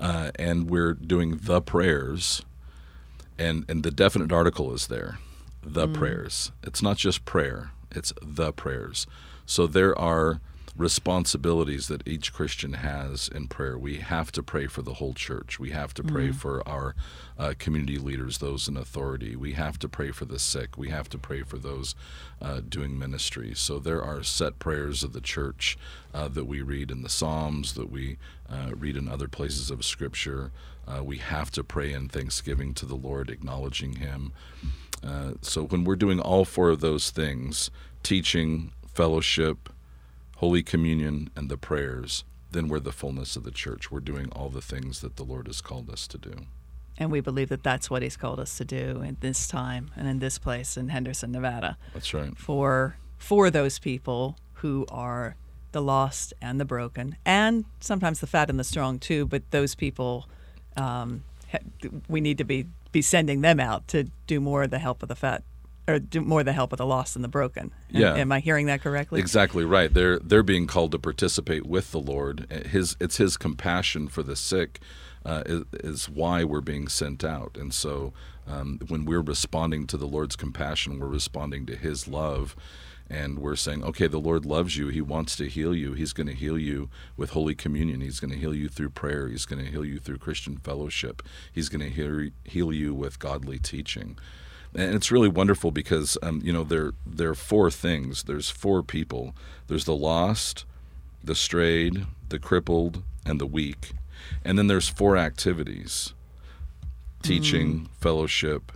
uh, 0.00 0.30
and 0.36 0.70
we're 0.70 0.94
doing 0.94 1.38
the 1.42 1.60
prayers, 1.60 2.42
and 3.38 3.64
and 3.68 3.82
the 3.82 3.90
definite 3.90 4.32
article 4.32 4.72
is 4.72 4.86
there, 4.86 5.18
the 5.62 5.86
mm. 5.86 5.94
prayers. 5.94 6.52
It's 6.62 6.82
not 6.82 6.96
just 6.96 7.24
prayer; 7.24 7.70
it's 7.90 8.12
the 8.22 8.52
prayers. 8.52 9.06
So 9.46 9.66
there 9.66 9.98
are 9.98 10.40
responsibilities 10.78 11.88
that 11.88 12.06
each 12.06 12.32
Christian 12.32 12.74
has 12.74 13.28
in 13.28 13.48
prayer. 13.48 13.76
We 13.76 13.96
have 13.96 14.30
to 14.32 14.44
pray 14.44 14.68
for 14.68 14.80
the 14.80 14.94
whole 14.94 15.12
church. 15.12 15.58
We 15.58 15.70
have 15.70 15.92
to 15.94 16.04
pray 16.04 16.30
for 16.30 16.66
our 16.68 16.94
uh, 17.36 17.54
community 17.58 17.98
leaders, 17.98 18.38
those 18.38 18.68
in 18.68 18.76
authority. 18.76 19.34
We 19.34 19.54
have 19.54 19.80
to 19.80 19.88
pray 19.88 20.12
for 20.12 20.24
the 20.24 20.38
sick. 20.38 20.78
We 20.78 20.90
have 20.90 21.08
to 21.10 21.18
pray 21.18 21.42
for 21.42 21.58
those 21.58 21.96
uh, 22.40 22.60
doing 22.66 22.96
ministry. 22.96 23.54
So 23.56 23.80
there 23.80 24.02
are 24.02 24.22
set 24.22 24.60
prayers 24.60 25.02
of 25.02 25.12
the 25.12 25.20
church 25.20 25.76
uh, 26.14 26.28
that 26.28 26.46
we 26.46 26.62
read 26.62 26.92
in 26.92 27.02
the 27.02 27.08
Psalms, 27.08 27.74
that 27.74 27.90
we 27.90 28.16
uh, 28.48 28.70
read 28.76 28.96
in 28.96 29.08
other 29.08 29.28
places 29.28 29.72
of 29.72 29.84
Scripture. 29.84 30.52
Uh, 30.86 31.02
we 31.02 31.18
have 31.18 31.50
to 31.50 31.64
pray 31.64 31.92
in 31.92 32.08
thanksgiving 32.08 32.72
to 32.74 32.86
the 32.86 32.94
Lord, 32.94 33.30
acknowledging 33.30 33.96
Him. 33.96 34.32
Uh, 35.04 35.32
so 35.42 35.64
when 35.64 35.82
we're 35.82 35.96
doing 35.96 36.20
all 36.20 36.44
four 36.44 36.70
of 36.70 36.80
those 36.80 37.10
things 37.10 37.70
teaching, 38.04 38.70
fellowship, 38.94 39.68
Holy 40.38 40.62
Communion, 40.62 41.30
and 41.36 41.50
the 41.50 41.56
prayers 41.56 42.24
then 42.50 42.68
we're 42.68 42.80
the 42.80 42.92
fullness 42.92 43.36
of 43.36 43.44
the 43.44 43.50
church. 43.50 43.90
We're 43.90 44.00
doing 44.00 44.30
all 44.32 44.48
the 44.48 44.62
things 44.62 45.00
that 45.00 45.16
the 45.16 45.24
Lord 45.24 45.46
has 45.46 45.60
called 45.60 45.90
us 45.90 46.06
to 46.08 46.18
do. 46.18 46.32
And 46.96 47.10
we 47.12 47.20
believe 47.20 47.50
that 47.50 47.62
that's 47.62 47.90
what 47.90 48.02
He's 48.02 48.16
called 48.16 48.40
us 48.40 48.56
to 48.58 48.64
do 48.64 49.02
in 49.02 49.18
this 49.20 49.46
time 49.46 49.90
and 49.96 50.08
in 50.08 50.18
this 50.18 50.38
place 50.38 50.76
in 50.76 50.88
Henderson, 50.88 51.30
Nevada. 51.30 51.76
That's 51.94 52.12
right. 52.12 52.36
For 52.36 52.96
for 53.18 53.50
those 53.50 53.78
people 53.78 54.38
who 54.54 54.86
are 54.88 55.36
the 55.72 55.82
lost 55.82 56.32
and 56.40 56.58
the 56.58 56.64
broken, 56.64 57.16
and 57.24 57.64
sometimes 57.80 58.20
the 58.20 58.26
fat 58.26 58.50
and 58.50 58.58
the 58.58 58.64
strong 58.64 58.98
too. 58.98 59.26
But 59.26 59.50
those 59.50 59.74
people, 59.74 60.28
um, 60.76 61.22
we 62.08 62.20
need 62.20 62.38
to 62.38 62.44
be 62.44 62.66
be 62.90 63.02
sending 63.02 63.42
them 63.42 63.60
out 63.60 63.86
to 63.88 64.04
do 64.26 64.40
more 64.40 64.64
of 64.64 64.70
the 64.70 64.78
help 64.78 65.02
of 65.02 65.08
the 65.08 65.14
fat 65.14 65.44
or 65.88 65.98
do 65.98 66.20
more 66.20 66.44
the 66.44 66.52
help 66.52 66.72
of 66.72 66.78
the 66.78 66.86
lost 66.86 67.16
and 67.16 67.24
the 67.24 67.28
broken. 67.28 67.72
Am- 67.94 68.00
Yeah. 68.00 68.14
Am 68.14 68.30
I 68.30 68.40
hearing 68.40 68.66
that 68.66 68.80
correctly? 68.82 69.18
Exactly 69.20 69.64
right. 69.64 69.92
They're 69.92 70.18
they're 70.18 70.42
being 70.42 70.66
called 70.66 70.92
to 70.92 70.98
participate 70.98 71.66
with 71.66 71.90
the 71.90 72.00
Lord. 72.00 72.46
His 72.70 72.96
it's 73.00 73.16
His 73.16 73.36
compassion 73.36 74.08
for 74.08 74.22
the 74.22 74.36
sick 74.36 74.80
uh, 75.24 75.42
is, 75.46 75.64
is 75.72 76.08
why 76.08 76.44
we're 76.44 76.60
being 76.60 76.88
sent 76.88 77.24
out. 77.24 77.56
And 77.58 77.72
so 77.74 78.12
um, 78.46 78.78
when 78.88 79.04
we're 79.04 79.20
responding 79.20 79.86
to 79.88 79.96
the 79.96 80.06
Lord's 80.06 80.36
compassion, 80.36 80.98
we're 80.98 81.06
responding 81.08 81.66
to 81.66 81.76
His 81.76 82.06
love. 82.06 82.54
And 83.10 83.38
we're 83.38 83.56
saying, 83.56 83.82
okay, 83.84 84.06
the 84.06 84.18
Lord 84.18 84.44
loves 84.44 84.76
you. 84.76 84.88
He 84.88 85.00
wants 85.00 85.34
to 85.36 85.48
heal 85.48 85.74
you. 85.74 85.94
He's 85.94 86.12
going 86.12 86.26
to 86.26 86.34
heal 86.34 86.58
you 86.58 86.90
with 87.16 87.30
Holy 87.30 87.54
Communion. 87.54 88.02
He's 88.02 88.20
going 88.20 88.32
to 88.32 88.36
heal 88.36 88.54
you 88.54 88.68
through 88.68 88.90
prayer. 88.90 89.28
He's 89.28 89.46
going 89.46 89.64
to 89.64 89.70
heal 89.70 89.82
you 89.82 89.98
through 89.98 90.18
Christian 90.18 90.58
fellowship. 90.58 91.22
He's 91.50 91.70
going 91.70 91.80
to 91.80 91.88
heal, 91.88 92.28
heal 92.44 92.70
you 92.70 92.92
with 92.94 93.18
godly 93.18 93.58
teaching 93.58 94.18
and 94.74 94.94
it's 94.94 95.10
really 95.10 95.28
wonderful 95.28 95.70
because 95.70 96.18
um, 96.22 96.40
you 96.44 96.52
know 96.52 96.64
there 96.64 96.92
there 97.06 97.30
are 97.30 97.34
four 97.34 97.70
things. 97.70 98.24
There's 98.24 98.50
four 98.50 98.82
people. 98.82 99.34
There's 99.66 99.84
the 99.84 99.96
lost, 99.96 100.64
the 101.22 101.34
strayed, 101.34 102.06
the 102.28 102.38
crippled, 102.38 103.02
and 103.24 103.40
the 103.40 103.46
weak, 103.46 103.92
and 104.44 104.58
then 104.58 104.66
there's 104.66 104.88
four 104.88 105.16
activities: 105.16 106.14
teaching, 107.22 107.88
fellowship, 108.00 108.72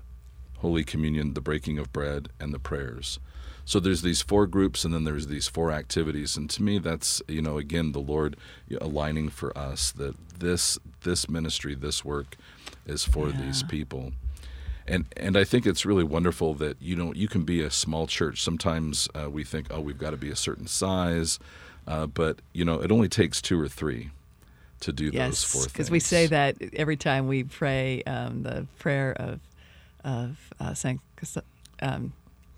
Holy 0.58 0.84
Communion, 0.84 1.34
the 1.34 1.40
breaking 1.40 1.78
of 1.78 1.92
bread, 1.92 2.28
and 2.40 2.54
the 2.54 2.58
prayers. 2.58 3.18
So 3.64 3.78
there's 3.78 4.02
these 4.02 4.22
four 4.22 4.49
groups, 4.49 4.84
and 4.84 4.92
then 4.92 5.04
there's 5.04 5.28
these 5.28 5.46
four 5.46 5.70
activities, 5.70 6.37
and 6.37 6.50
to 6.50 6.62
me, 6.62 6.78
that's 6.78 7.22
you 7.28 7.42
know 7.42 7.58
again 7.58 7.92
the 7.92 8.00
Lord 8.00 8.37
aligning 8.80 9.28
for 9.28 9.56
us 9.56 9.92
that 9.92 10.14
this 10.38 10.78
this 11.02 11.28
ministry, 11.28 11.75
this 11.75 12.04
work, 12.04 12.37
is 12.87 13.04
for 13.04 13.30
these 13.30 13.62
people 13.62 14.12
and 14.86 15.06
and 15.16 15.36
I 15.36 15.44
think 15.44 15.66
it's 15.66 15.84
really 15.86 16.04
wonderful 16.04 16.54
that 16.54 16.80
you 16.80 16.96
know 16.96 17.12
you 17.14 17.28
can 17.28 17.44
be 17.44 17.62
a 17.62 17.70
small 17.70 18.06
church. 18.06 18.42
Sometimes 18.42 19.08
uh, 19.14 19.30
we 19.30 19.44
think, 19.44 19.68
oh, 19.70 19.80
we've 19.80 19.98
got 19.98 20.10
to 20.10 20.16
be 20.16 20.30
a 20.30 20.36
certain 20.36 20.66
size, 20.66 21.38
uh, 21.86 22.06
but 22.06 22.40
you 22.52 22.64
know 22.64 22.80
it 22.80 22.90
only 22.90 23.08
takes 23.08 23.40
two 23.40 23.60
or 23.60 23.68
three 23.68 24.10
to 24.80 24.92
do 24.92 25.10
those 25.10 25.44
four 25.44 25.62
things. 25.62 25.72
because 25.72 25.90
we 25.90 26.00
say 26.00 26.26
that 26.26 26.56
every 26.74 26.96
time 26.96 27.28
we 27.28 27.44
pray 27.44 28.02
um, 28.04 28.42
the 28.42 28.66
prayer 28.78 29.12
of 29.12 29.40
of 30.04 30.38
uh, 30.60 30.74
Saint 30.74 31.00
um, 31.80 32.12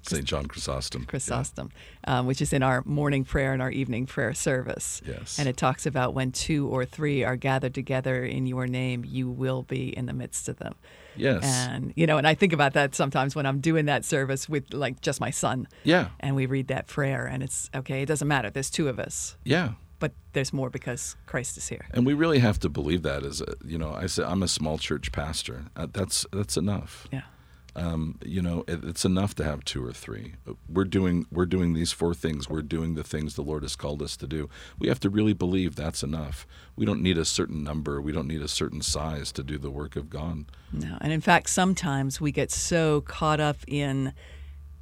Saint 0.07 0.25
John 0.25 0.47
Chrysostom. 0.47 1.03
Yeah. 1.03 1.07
Chrysostom, 1.07 1.71
um, 2.07 2.27
which 2.27 2.41
is 2.43 2.53
in 2.53 2.63
our 2.63 2.83
morning 2.85 3.25
prayer 3.25 3.53
and 3.53 3.63
our 3.63 3.71
evening 3.71 4.07
prayer 4.07 4.35
service. 4.35 5.01
Yes. 5.07 5.39
And 5.39 5.49
it 5.49 5.57
talks 5.57 5.87
about 5.87 6.15
when 6.15 6.33
two 6.33 6.69
or 6.69 6.85
three 6.85 7.25
are 7.25 7.37
gathered 7.37 7.75
together 7.75 8.25
in 8.25 8.47
your 8.47 8.67
name, 8.67 9.05
you 9.07 9.29
will 9.31 9.63
be 9.63 9.97
in 9.97 10.07
the 10.07 10.13
midst 10.13 10.49
of 10.49 10.59
them. 10.59 10.75
Yes. 11.17 11.45
And 11.45 11.93
you 11.97 12.07
know, 12.07 12.19
and 12.19 12.27
I 12.27 12.35
think 12.35 12.53
about 12.53 12.73
that 12.75 12.95
sometimes 12.95 13.35
when 13.37 13.47
I'm 13.47 13.61
doing 13.61 13.87
that 13.87 14.05
service 14.05 14.49
with 14.49 14.73
like 14.75 15.01
just 15.01 15.21
my 15.21 15.31
son, 15.31 15.69
yeah. 15.85 16.09
and 16.21 16.35
we 16.37 16.47
read 16.47 16.69
that 16.69 16.87
prayer, 16.87 17.27
and 17.27 17.43
it's 17.43 17.71
okay. 17.75 18.03
It 18.03 18.07
doesn't 18.07 18.27
matter. 18.29 18.51
There's 18.51 18.71
two 18.71 18.89
of 18.89 18.99
us, 18.99 19.37
Yeah. 19.45 19.75
but 20.01 20.13
there's 20.33 20.53
more 20.53 20.71
because 20.71 21.17
Christ 21.27 21.57
is 21.57 21.69
here. 21.69 21.87
And 21.93 22.05
we 22.05 22.15
really 22.15 22.41
have 22.41 22.59
to 22.61 22.69
believe 22.69 23.03
that 23.03 23.25
as 23.25 23.41
a, 23.41 23.55
you 23.65 23.79
know, 23.79 23.93
I 23.95 24.07
say 24.07 24.25
I'm 24.25 24.43
a 24.43 24.49
small 24.49 24.77
church 24.77 25.13
pastor. 25.13 25.67
Uh, 25.77 25.87
that's 25.93 26.27
that's 26.33 26.57
enough. 26.57 27.07
Yeah. 27.13 27.23
Um, 27.77 28.19
you 28.25 28.41
know 28.41 28.65
it, 28.69 28.85
it's 28.85 29.05
enough 29.05 29.35
to 29.37 29.45
have 29.45 29.65
two 29.65 29.85
or 29.85 29.93
three. 29.93 30.35
We're 30.69 30.85
doing 30.85 31.27
we're 31.31 31.47
doing 31.47 31.73
these 31.73 31.93
four 31.93 32.15
things. 32.15 32.49
We're 32.49 32.63
doing 32.63 32.95
the 32.95 33.03
things 33.03 33.35
the 33.35 33.43
lord 33.43 33.63
has 33.63 33.75
called 33.77 34.03
us 34.03 34.17
to 34.19 34.27
do. 34.27 34.49
We 34.79 34.89
have 34.89 35.01
to 35.01 35.11
really 35.11 35.33
believe 35.33 35.75
that's 35.75 36.03
enough. 36.03 36.47
We 36.77 36.87
don't 36.87 37.03
need 37.03 37.19
a 37.19 37.25
certain 37.25 37.65
number. 37.65 38.01
We 38.01 38.13
don't 38.13 38.29
need 38.29 38.43
a 38.43 38.49
certain 38.49 38.81
size 38.81 39.33
to 39.33 39.43
do 39.43 39.59
the 39.59 39.71
work 39.71 39.97
of 39.97 40.09
god. 40.09 40.45
No, 40.73 40.99
and 41.01 41.13
in 41.13 41.21
fact, 41.21 41.49
sometimes 41.51 42.21
we 42.21 42.33
get 42.33 42.51
so 42.51 43.01
caught 43.03 43.41
up 43.41 43.57
in 43.67 44.13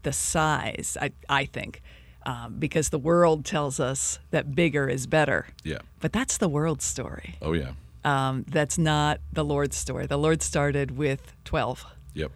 the 0.02 0.12
size. 0.12 0.96
I 1.00 1.12
I 1.28 1.44
think 1.46 1.82
um, 2.24 2.56
because 2.58 2.90
the 2.90 2.98
world 2.98 3.44
tells 3.44 3.80
us 3.80 4.18
that 4.30 4.54
bigger 4.54 4.88
is 4.88 5.06
better, 5.06 5.46
yeah. 5.64 5.78
But 6.00 6.12
that's 6.12 6.36
the 6.36 6.48
world's 6.48 6.84
story. 6.84 7.36
oh 7.40 7.54
yeah. 7.54 7.72
Um, 8.04 8.44
that's 8.48 8.78
not 8.78 9.20
the 9.32 9.44
Lord's 9.44 9.76
story. 9.76 10.06
The 10.06 10.18
Lord 10.18 10.42
started 10.42 10.98
with 10.98 11.32
twelve, 11.44 11.86
yep 12.12 12.32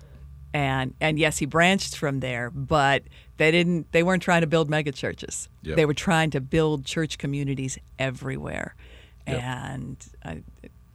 and 0.56 0.94
and 1.00 1.18
yes, 1.18 1.38
He 1.38 1.46
branched 1.46 1.96
from 1.96 2.20
there, 2.20 2.50
but 2.50 3.02
they 3.36 3.50
didn't. 3.50 3.92
They 3.92 4.02
weren't 4.02 4.22
trying 4.22 4.40
to 4.40 4.46
build 4.46 4.70
mega 4.70 4.92
churches. 4.92 5.48
Yep. 5.62 5.76
They 5.76 5.84
were 5.86 5.94
trying 5.94 6.30
to 6.30 6.40
build 6.40 6.84
church 6.86 7.18
communities 7.18 7.78
everywhere, 7.98 8.74
Yep. 9.28 9.42
and. 9.42 9.96
I, 10.24 10.42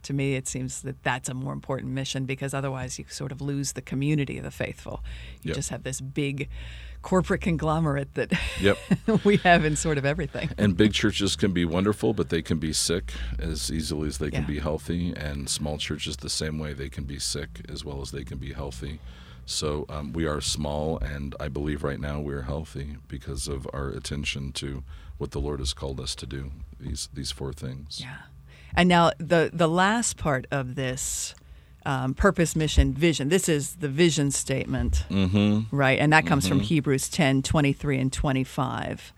to 0.06 0.12
me, 0.12 0.34
it 0.34 0.48
seems 0.48 0.82
that 0.82 1.00
that's 1.04 1.28
a 1.28 1.34
more 1.34 1.52
important 1.52 1.92
mission 1.92 2.24
because 2.24 2.52
otherwise 2.54 2.98
you 2.98 3.04
sort 3.08 3.30
of 3.30 3.40
lose 3.40 3.70
the 3.74 3.80
community 3.82 4.36
of 4.36 4.42
the 4.42 4.50
faithful. 4.50 5.00
You 5.42 5.50
Yep. 5.50 5.54
just 5.54 5.70
have 5.70 5.84
this 5.84 6.00
big 6.00 6.48
corporate 7.02 7.40
conglomerate 7.40 8.12
that 8.14 8.32
Yep. 8.60 8.78
we 9.24 9.36
have 9.38 9.64
in 9.64 9.76
sort 9.76 9.98
of 9.98 10.04
everything. 10.04 10.50
and 10.58 10.76
big 10.76 10.92
churches 10.92 11.36
can 11.36 11.52
be 11.52 11.64
wonderful 11.64 12.14
but 12.14 12.30
they 12.30 12.42
can 12.42 12.58
be 12.58 12.72
sick 12.72 13.12
as 13.38 13.70
easily 13.70 14.08
as 14.08 14.18
they 14.18 14.30
can 14.32 14.44
be 14.44 14.58
healthy 14.58 15.12
and 15.16 15.48
small 15.48 15.78
churches 15.78 16.16
the 16.16 16.28
same 16.30 16.58
way 16.58 16.72
they 16.72 16.88
can 16.88 17.04
be 17.04 17.20
sick 17.20 17.60
as 17.68 17.84
well 17.84 18.00
as 18.02 18.10
they 18.10 18.24
can 18.24 18.38
be 18.38 18.52
healthy 18.52 18.98
so 19.44 19.84
um, 19.88 20.12
we 20.12 20.26
are 20.26 20.40
small 20.40 20.98
and 20.98 21.34
i 21.40 21.48
believe 21.48 21.82
right 21.82 22.00
now 22.00 22.20
we're 22.20 22.42
healthy 22.42 22.96
because 23.08 23.48
of 23.48 23.66
our 23.72 23.88
attention 23.88 24.52
to 24.52 24.82
what 25.18 25.30
the 25.32 25.40
lord 25.40 25.58
has 25.58 25.72
called 25.72 26.00
us 26.00 26.14
to 26.14 26.26
do 26.26 26.50
these 26.80 27.08
these 27.14 27.30
four 27.30 27.52
things 27.52 28.00
Yeah. 28.00 28.16
And 28.74 28.88
now 28.88 29.12
the 29.18 29.50
the 29.52 29.68
last 29.68 30.16
part 30.16 30.46
of 30.50 30.76
this 30.76 31.34
um, 31.84 32.14
purpose, 32.14 32.54
mission, 32.54 32.92
vision. 32.92 33.28
This 33.28 33.48
is 33.48 33.76
the 33.76 33.88
vision 33.88 34.30
statement, 34.30 35.04
mm-hmm. 35.10 35.74
right? 35.74 35.98
And 35.98 36.12
that 36.12 36.26
comes 36.26 36.46
from 36.46 36.60
Hebrews 36.60 37.08
10, 37.08 37.42
23 37.42 37.98
and 37.98 38.12
25. 38.12 39.12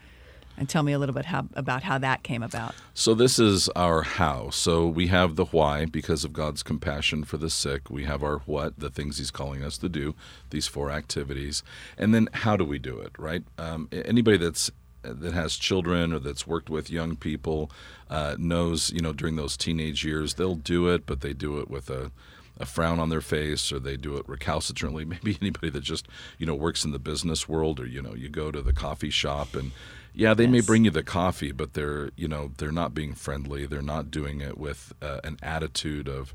And 0.56 0.68
tell 0.68 0.82
me 0.82 0.92
a 0.92 0.98
little 0.98 1.14
bit 1.14 1.26
how, 1.26 1.46
about 1.54 1.82
how 1.82 1.98
that 1.98 2.22
came 2.22 2.42
about. 2.42 2.74
So 2.94 3.14
this 3.14 3.38
is 3.38 3.68
our 3.70 4.02
how. 4.02 4.50
So 4.50 4.86
we 4.86 5.08
have 5.08 5.36
the 5.36 5.46
why 5.46 5.86
because 5.86 6.24
of 6.24 6.32
God's 6.32 6.62
compassion 6.62 7.24
for 7.24 7.36
the 7.36 7.50
sick. 7.50 7.90
We 7.90 8.04
have 8.04 8.22
our 8.22 8.38
what, 8.46 8.78
the 8.78 8.90
things 8.90 9.18
He's 9.18 9.30
calling 9.30 9.64
us 9.64 9.76
to 9.78 9.88
do, 9.88 10.14
these 10.50 10.66
four 10.66 10.90
activities, 10.90 11.62
and 11.98 12.14
then 12.14 12.28
how 12.32 12.56
do 12.56 12.64
we 12.64 12.78
do 12.78 12.98
it? 13.00 13.12
Right? 13.18 13.42
Um, 13.58 13.88
anybody 13.92 14.36
that's 14.36 14.70
that 15.02 15.34
has 15.34 15.56
children 15.56 16.12
or 16.12 16.18
that's 16.18 16.46
worked 16.46 16.70
with 16.70 16.90
young 16.90 17.14
people 17.16 17.70
uh, 18.08 18.36
knows, 18.38 18.90
you 18.90 19.02
know, 19.02 19.12
during 19.12 19.36
those 19.36 19.56
teenage 19.56 20.04
years 20.04 20.34
they'll 20.34 20.54
do 20.54 20.88
it, 20.88 21.04
but 21.04 21.20
they 21.20 21.32
do 21.32 21.58
it 21.58 21.68
with 21.68 21.90
a 21.90 22.10
a 22.58 22.64
frown 22.64 23.00
on 23.00 23.08
their 23.08 23.20
face 23.20 23.72
or 23.72 23.80
they 23.80 23.96
do 23.96 24.16
it 24.16 24.26
recalcitrantly 24.28 25.04
maybe 25.08 25.36
anybody 25.40 25.70
that 25.70 25.82
just 25.82 26.06
you 26.38 26.46
know 26.46 26.54
works 26.54 26.84
in 26.84 26.92
the 26.92 26.98
business 26.98 27.48
world 27.48 27.80
or 27.80 27.86
you 27.86 28.00
know 28.00 28.14
you 28.14 28.28
go 28.28 28.50
to 28.50 28.62
the 28.62 28.72
coffee 28.72 29.10
shop 29.10 29.54
and 29.54 29.72
yeah 30.14 30.32
they 30.34 30.46
may 30.46 30.60
bring 30.60 30.84
you 30.84 30.90
the 30.90 31.02
coffee 31.02 31.52
but 31.52 31.74
they're 31.74 32.10
you 32.16 32.28
know 32.28 32.52
they're 32.56 32.72
not 32.72 32.94
being 32.94 33.14
friendly. 33.14 33.66
They're 33.66 33.82
not 33.82 34.10
doing 34.10 34.40
it 34.40 34.58
with 34.58 34.92
uh, 35.02 35.20
an 35.24 35.38
attitude 35.42 36.08
of 36.08 36.34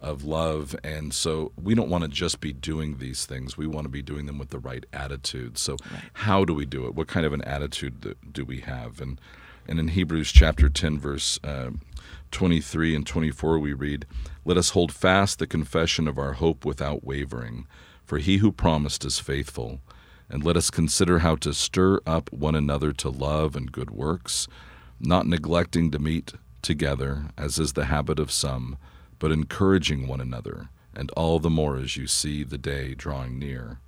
of 0.00 0.24
love. 0.24 0.74
And 0.82 1.12
so 1.12 1.52
we 1.62 1.74
don't 1.74 1.90
want 1.90 2.04
to 2.04 2.08
just 2.08 2.40
be 2.40 2.54
doing 2.54 2.96
these 2.98 3.26
things. 3.26 3.58
We 3.58 3.66
want 3.66 3.84
to 3.84 3.90
be 3.90 4.00
doing 4.00 4.24
them 4.24 4.38
with 4.38 4.48
the 4.48 4.58
right 4.58 4.86
attitude. 4.94 5.58
So 5.58 5.76
how 6.14 6.46
do 6.46 6.54
we 6.54 6.64
do 6.64 6.86
it? 6.86 6.94
What 6.94 7.06
kind 7.06 7.26
of 7.26 7.34
an 7.34 7.42
attitude 7.42 8.00
do, 8.00 8.14
do 8.32 8.44
we 8.44 8.60
have? 8.60 9.00
And 9.00 9.20
and 9.68 9.78
in 9.78 9.88
hebrews 9.88 10.32
chapter 10.32 10.68
10 10.68 10.98
verse 10.98 11.38
uh, 11.44 11.70
23 12.30 12.96
and 12.96 13.06
24 13.06 13.58
we 13.58 13.72
read 13.72 14.06
let 14.44 14.56
us 14.56 14.70
hold 14.70 14.90
fast 14.90 15.38
the 15.38 15.46
confession 15.46 16.08
of 16.08 16.18
our 16.18 16.34
hope 16.34 16.64
without 16.64 17.04
wavering. 17.04 17.66
For 18.04 18.18
he 18.18 18.38
who 18.38 18.50
promised 18.50 19.04
is 19.04 19.20
faithful 19.20 19.80
and 20.30 20.44
let 20.44 20.56
us 20.56 20.70
consider 20.70 21.18
how 21.18 21.36
to 21.36 21.52
stir 21.52 22.00
up 22.06 22.32
one 22.32 22.54
another 22.54 22.92
to 22.92 23.10
love 23.10 23.56
and 23.56 23.72
good 23.72 23.90
works 23.90 24.46
not 25.00 25.26
neglecting 25.26 25.90
to 25.90 25.98
meet 25.98 26.34
together, 26.60 27.30
as 27.36 27.58
is 27.58 27.72
the 27.72 27.86
habit 27.86 28.18
of 28.18 28.30
some, 28.30 28.76
but 29.18 29.32
encouraging 29.32 30.06
one 30.06 30.20
another, 30.20 30.68
and 30.94 31.10
all 31.12 31.38
the 31.38 31.50
more 31.50 31.78
as 31.78 31.96
you 31.96 32.06
see 32.06 32.44
the 32.44 32.58
day 32.58 32.94
drawing 32.94 33.38
near. 33.38 33.80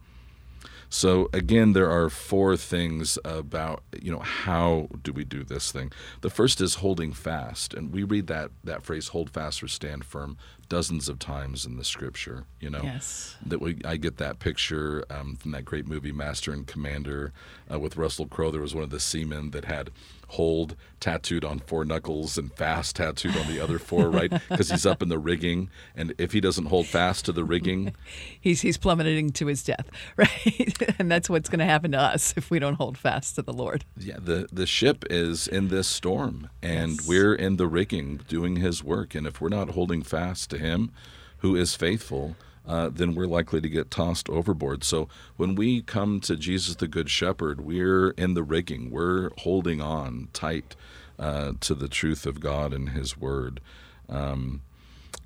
So 0.92 1.30
again, 1.32 1.72
there 1.72 1.90
are 1.90 2.10
four 2.10 2.54
things 2.54 3.18
about 3.24 3.82
you 3.98 4.12
know 4.12 4.18
how 4.18 4.88
do 5.02 5.10
we 5.10 5.24
do 5.24 5.42
this 5.42 5.72
thing. 5.72 5.90
The 6.20 6.28
first 6.28 6.60
is 6.60 6.76
holding 6.76 7.14
fast, 7.14 7.72
and 7.72 7.90
we 7.94 8.02
read 8.02 8.26
that 8.26 8.50
that 8.62 8.82
phrase 8.82 9.08
"hold 9.08 9.30
fast" 9.30 9.62
or 9.62 9.68
"stand 9.68 10.04
firm" 10.04 10.36
dozens 10.68 11.08
of 11.08 11.18
times 11.18 11.64
in 11.64 11.78
the 11.78 11.84
Scripture. 11.84 12.44
You 12.60 12.68
know, 12.68 12.82
Yes. 12.82 13.36
that 13.46 13.62
we 13.62 13.78
I 13.86 13.96
get 13.96 14.18
that 14.18 14.38
picture 14.38 15.06
um, 15.08 15.36
from 15.36 15.52
that 15.52 15.64
great 15.64 15.86
movie 15.86 16.12
Master 16.12 16.52
and 16.52 16.66
Commander 16.66 17.32
uh, 17.72 17.80
with 17.80 17.96
Russell 17.96 18.26
Crowe. 18.26 18.50
There 18.50 18.60
was 18.60 18.74
one 18.74 18.84
of 18.84 18.90
the 18.90 19.00
seamen 19.00 19.50
that 19.52 19.64
had 19.64 19.90
hold 20.32 20.76
tattooed 21.00 21.44
on 21.44 21.58
four 21.58 21.84
knuckles 21.84 22.38
and 22.38 22.52
fast 22.54 22.96
tattooed 22.96 23.36
on 23.36 23.46
the 23.48 23.58
other 23.60 23.78
four, 23.78 24.08
right? 24.10 24.30
Because 24.48 24.70
he's 24.70 24.86
up 24.86 25.02
in 25.02 25.08
the 25.08 25.18
rigging, 25.18 25.68
and 25.96 26.14
if 26.18 26.32
he 26.32 26.40
doesn't 26.40 26.66
hold 26.66 26.86
fast 26.86 27.24
to 27.26 27.32
the 27.32 27.44
rigging, 27.44 27.94
He's 28.40 28.60
he's 28.62 28.76
plummeting 28.78 29.30
to 29.32 29.46
his 29.46 29.62
death, 29.62 29.88
right? 30.16 30.76
and 30.98 31.10
that's 31.10 31.28
what's 31.30 31.48
going 31.48 31.58
to 31.60 31.64
happen 31.64 31.92
to 31.92 31.98
us 31.98 32.34
if 32.36 32.50
we 32.50 32.58
don't 32.58 32.74
hold 32.74 32.96
fast 32.98 33.34
to 33.36 33.42
the 33.42 33.52
Lord. 33.52 33.84
yeah, 33.96 34.16
the 34.18 34.48
the 34.52 34.66
ship 34.66 35.04
is 35.10 35.46
in 35.48 35.68
this 35.68 35.88
storm, 35.88 36.48
and 36.62 36.92
Yes. 36.92 37.08
we're 37.08 37.34
in 37.34 37.56
the 37.56 37.66
rigging 37.66 38.20
doing 38.28 38.56
His 38.56 38.82
work, 38.84 39.14
and 39.14 39.26
if 39.26 39.40
we're 39.40 39.48
not 39.48 39.70
holding 39.70 40.02
fast 40.02 40.50
to 40.50 40.58
Him, 40.58 40.90
who 41.38 41.54
is 41.56 41.74
faithful. 41.76 42.36
Uh, 42.66 42.88
then 42.88 43.14
we're 43.14 43.26
likely 43.26 43.60
to 43.60 43.68
get 43.68 43.90
tossed 43.90 44.28
overboard. 44.28 44.84
So 44.84 45.08
when 45.36 45.56
we 45.56 45.82
come 45.82 46.20
to 46.20 46.36
Jesus 46.36 46.76
the 46.76 46.86
Good 46.86 47.10
Shepherd, 47.10 47.60
we're 47.60 48.10
in 48.10 48.34
the 48.34 48.44
rigging. 48.44 48.90
We're 48.90 49.30
holding 49.38 49.80
on 49.80 50.28
tight 50.32 50.76
uh, 51.18 51.52
to 51.60 51.74
the 51.74 51.88
truth 51.88 52.24
of 52.24 52.40
God 52.40 52.72
and 52.72 52.90
His 52.90 53.16
Word. 53.16 53.60
Um, 54.08 54.62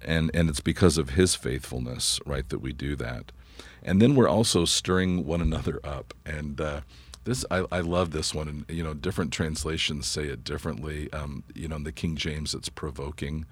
and 0.05 0.31
and 0.35 0.49
it's 0.49 0.61
because 0.61 0.99
of 0.99 1.11
his 1.11 1.35
faithfulness 1.35 2.21
right 2.27 2.49
that 2.49 2.59
we 2.59 2.73
do 2.73 2.97
that 2.97 3.33
and 3.83 4.01
then 4.01 4.15
we're 4.15 4.29
also 4.29 4.65
stirring 4.65 5.27
one 5.27 5.41
another 5.41 5.81
up 5.85 6.15
and 6.25 6.61
uh, 6.61 6.81
this 7.25 7.45
I, 7.51 7.65
I 7.73 7.81
love 7.81 8.11
this 8.11 8.35
one 8.35 8.49
and 8.49 8.65
you 8.69 8.83
know 8.83 8.95
different 8.95 9.33
translations 9.33 10.07
say 10.07 10.25
it 10.25 10.45
differently 10.45 11.13
um, 11.13 11.45
you 11.55 11.69
know 11.69 11.77
in 11.77 11.85
the 11.85 11.93
king 11.93 12.17
james 12.17 12.55
it's 12.55 12.69
provoking 12.69 13.47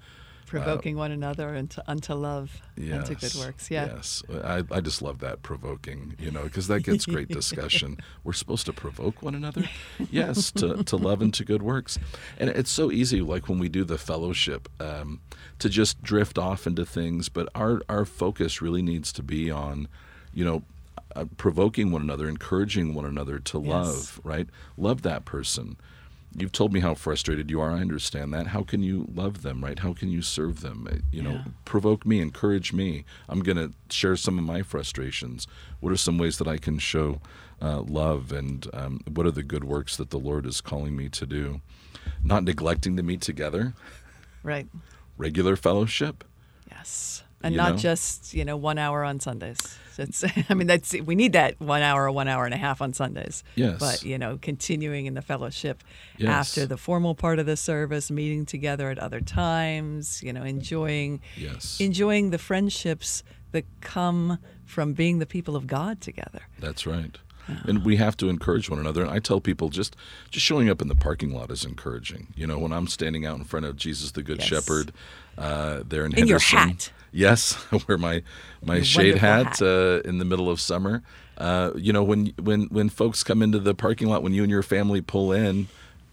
Provoking 0.45 0.95
one 0.95 1.11
another 1.11 1.53
into, 1.55 1.83
unto 1.87 2.13
love 2.13 2.61
yes, 2.77 2.93
and 2.95 3.05
to 3.07 3.15
good 3.15 3.33
works. 3.35 3.71
Yeah. 3.71 3.87
yes. 3.95 4.23
I, 4.43 4.63
I 4.71 4.79
just 4.81 5.01
love 5.01 5.19
that 5.19 5.41
provoking 5.41 6.15
you 6.19 6.31
know 6.31 6.43
because 6.43 6.67
that 6.67 6.81
gets 6.81 7.05
great 7.05 7.27
discussion. 7.41 7.97
We're 8.23 8.33
supposed 8.33 8.65
to 8.67 8.73
provoke 8.73 9.21
one 9.21 9.35
another? 9.35 9.63
Yes 10.11 10.51
to, 10.53 10.83
to 10.83 10.97
love 10.97 11.21
and 11.21 11.33
to 11.33 11.43
good 11.43 11.61
works. 11.63 11.97
And 12.37 12.49
it's 12.49 12.69
so 12.71 12.91
easy 12.91 13.21
like 13.21 13.49
when 13.49 13.59
we 13.59 13.69
do 13.69 13.83
the 13.83 13.97
fellowship 13.97 14.69
um, 14.79 15.19
to 15.59 15.67
just 15.69 16.01
drift 16.03 16.37
off 16.37 16.67
into 16.67 16.85
things 16.85 17.27
but 17.29 17.49
our 17.55 17.81
our 17.89 18.05
focus 18.05 18.61
really 18.61 18.81
needs 18.81 19.11
to 19.13 19.23
be 19.23 19.49
on 19.49 19.87
you 20.33 20.45
know 20.45 20.63
uh, 21.15 21.25
provoking 21.37 21.91
one 21.91 22.01
another 22.01 22.27
encouraging 22.29 22.93
one 22.93 23.05
another 23.05 23.39
to 23.39 23.59
Yes. 23.61 23.69
love 23.71 24.19
right? 24.23 24.47
Love 24.77 25.01
that 25.03 25.25
person 25.25 25.77
you've 26.37 26.51
told 26.51 26.73
me 26.73 26.79
how 26.81 26.93
frustrated 26.93 27.49
you 27.49 27.61
are 27.61 27.71
i 27.71 27.79
understand 27.79 28.33
that 28.33 28.47
how 28.47 28.61
can 28.63 28.83
you 28.83 29.07
love 29.13 29.41
them 29.41 29.63
right 29.63 29.79
how 29.79 29.93
can 29.93 30.09
you 30.09 30.21
serve 30.21 30.61
them 30.61 30.87
Uh, 30.91 30.95
you 31.11 31.21
know 31.21 31.31
Yeah. 31.45 31.51
provoke 31.65 32.05
me 32.05 32.19
encourage 32.19 32.73
me 32.73 33.05
i'm 33.29 33.39
going 33.41 33.57
to 33.57 33.71
share 33.89 34.15
some 34.15 34.37
of 34.37 34.43
my 34.45 34.61
frustrations 34.61 35.47
what 35.79 35.91
are 35.93 35.97
some 35.97 36.17
ways 36.17 36.37
that 36.37 36.47
i 36.47 36.57
can 36.57 36.77
show 36.79 37.21
uh, 37.61 37.81
love 37.81 38.31
and 38.33 38.67
um, 38.73 38.99
what 39.07 39.25
are 39.25 39.31
the 39.31 39.43
good 39.43 39.63
works 39.63 39.95
that 39.97 40.09
the 40.09 40.19
lord 40.19 40.45
is 40.45 40.59
calling 40.61 40.95
me 40.95 41.07
to 41.09 41.25
do 41.25 41.61
not 42.23 42.43
neglecting 42.43 42.97
to 42.97 43.03
meet 43.03 43.21
together 43.21 43.73
Right. 44.43 44.67
regular 45.17 45.55
fellowship 45.55 46.23
Yes. 46.69 47.23
And 47.43 47.53
You 47.53 47.57
not 47.61 47.71
know? 47.73 47.77
just, 47.77 48.33
you 48.33 48.43
know, 48.43 48.57
one 48.57 48.77
hour 48.79 49.03
on 49.03 49.19
Sundays. 49.19 49.77
It's, 49.99 50.23
I 50.49 50.53
mean, 50.53 50.67
that's 50.67 50.93
we 50.93 51.15
need 51.15 51.33
that 51.33 51.59
one 51.59 51.81
hour, 51.81 52.09
one 52.11 52.27
hour 52.27 52.45
and 52.45 52.53
a 52.53 52.57
half 52.57 52.81
on 52.81 52.93
Sundays. 52.93 53.43
Yes. 53.55 53.79
But, 53.79 54.03
you 54.03 54.17
know, 54.17 54.37
continuing 54.41 55.05
in 55.05 55.13
the 55.13 55.21
fellowship 55.21 55.83
Yes. 56.17 56.29
after 56.29 56.65
the 56.65 56.77
formal 56.77 57.15
part 57.15 57.39
of 57.39 57.45
the 57.45 57.57
service, 57.57 58.09
meeting 58.09 58.45
together 58.45 58.89
at 58.89 58.99
other 58.99 59.19
times, 59.21 60.21
you 60.23 60.31
know, 60.33 60.43
enjoying 60.43 61.21
yes 61.37 61.79
enjoying 61.79 62.29
the 62.31 62.37
friendships 62.37 63.23
that 63.51 63.65
come 63.81 64.37
from 64.65 64.93
being 64.93 65.19
the 65.19 65.25
people 65.25 65.55
of 65.55 65.67
God 65.67 66.01
together. 66.01 66.41
That's 66.59 66.85
right. 66.85 67.17
And 67.67 67.85
we 67.85 67.97
have 67.97 68.17
to 68.17 68.29
encourage 68.29 68.69
one 68.69 68.79
another. 68.79 69.01
And 69.01 69.11
I 69.11 69.19
tell 69.19 69.39
people 69.39 69.69
just 69.69 69.95
just 70.31 70.45
showing 70.45 70.69
up 70.69 70.81
in 70.81 70.87
the 70.87 70.95
parking 70.95 71.33
lot 71.33 71.51
is 71.51 71.63
encouraging. 71.65 72.27
You 72.35 72.47
know, 72.47 72.57
when 72.57 72.71
I'm 72.71 72.87
standing 72.87 73.25
out 73.25 73.37
in 73.37 73.43
front 73.43 73.65
of 73.65 73.75
Jesus 73.75 74.11
the 74.11 74.23
Good 74.23 74.39
Yes. 74.39 74.47
Shepherd 74.47 74.91
uh, 75.37 75.81
there 75.87 76.05
in 76.05 76.17
In 76.17 76.27
your 76.27 76.39
hat. 76.39 76.91
Yes, 77.11 77.57
I 77.71 77.79
wear 77.87 77.97
my 77.97 78.23
my 78.63 78.75
Your 78.77 78.83
shade 78.83 79.17
hat, 79.17 79.59
hat. 79.59 79.61
Uh, 79.61 80.01
in 80.05 80.17
the 80.17 80.25
middle 80.25 80.49
of 80.49 80.59
summer. 80.59 81.01
Uh, 81.37 81.71
you 81.75 81.91
know, 81.91 82.03
when 82.03 82.27
when 82.41 82.63
when 82.65 82.89
folks 82.89 83.23
come 83.23 83.41
into 83.41 83.59
the 83.59 83.75
parking 83.75 84.07
lot, 84.07 84.23
when 84.23 84.33
you 84.33 84.43
and 84.43 84.51
your 84.51 84.63
family 84.63 85.01
pull 85.01 85.31
in, 85.31 85.67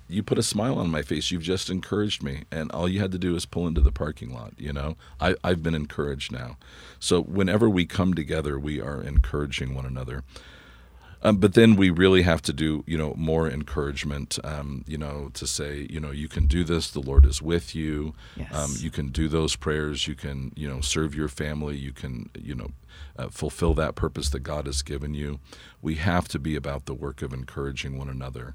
you 0.08 0.22
put 0.22 0.38
a 0.38 0.42
smile 0.42 0.78
on 0.78 0.90
my 0.90 1.02
face. 1.02 1.30
You've 1.30 1.42
just 1.42 1.70
encouraged 1.70 2.22
me, 2.22 2.42
and 2.50 2.70
all 2.72 2.88
you 2.88 3.00
had 3.00 3.12
to 3.12 3.18
do 3.18 3.34
is 3.34 3.46
pull 3.46 3.66
into 3.66 3.80
the 3.80 3.92
parking 3.92 4.32
lot. 4.32 4.52
You 4.58 4.72
know, 4.72 4.96
I, 5.20 5.34
I've 5.42 5.62
been 5.62 5.74
encouraged 5.74 6.32
now. 6.32 6.56
So 6.98 7.22
whenever 7.22 7.68
we 7.70 7.86
come 7.86 8.14
together, 8.14 8.58
we 8.58 8.80
are 8.80 9.00
encouraging 9.02 9.74
one 9.74 9.86
another. 9.86 10.22
Um, 11.22 11.36
but 11.36 11.54
then 11.54 11.76
we 11.76 11.90
really 11.90 12.22
have 12.22 12.42
to 12.42 12.52
do, 12.52 12.82
you 12.86 12.98
know, 12.98 13.14
more 13.16 13.48
encouragement. 13.48 14.38
Um, 14.44 14.84
you 14.86 14.98
know, 14.98 15.30
to 15.34 15.46
say, 15.46 15.86
you 15.88 16.00
know, 16.00 16.10
you 16.10 16.28
can 16.28 16.46
do 16.46 16.64
this. 16.64 16.90
The 16.90 17.00
Lord 17.00 17.24
is 17.24 17.40
with 17.40 17.74
you. 17.74 18.14
Yes. 18.36 18.52
Um, 18.54 18.74
you 18.78 18.90
can 18.90 19.08
do 19.10 19.28
those 19.28 19.54
prayers. 19.56 20.08
You 20.08 20.14
can, 20.14 20.52
you 20.56 20.68
know, 20.68 20.80
serve 20.80 21.14
your 21.14 21.28
family. 21.28 21.76
You 21.76 21.92
can, 21.92 22.30
you 22.36 22.54
know, 22.54 22.70
uh, 23.16 23.28
fulfill 23.28 23.74
that 23.74 23.94
purpose 23.94 24.30
that 24.30 24.40
God 24.40 24.66
has 24.66 24.82
given 24.82 25.14
you. 25.14 25.38
We 25.80 25.96
have 25.96 26.28
to 26.28 26.38
be 26.38 26.56
about 26.56 26.86
the 26.86 26.94
work 26.94 27.22
of 27.22 27.32
encouraging 27.32 27.98
one 27.98 28.08
another. 28.08 28.54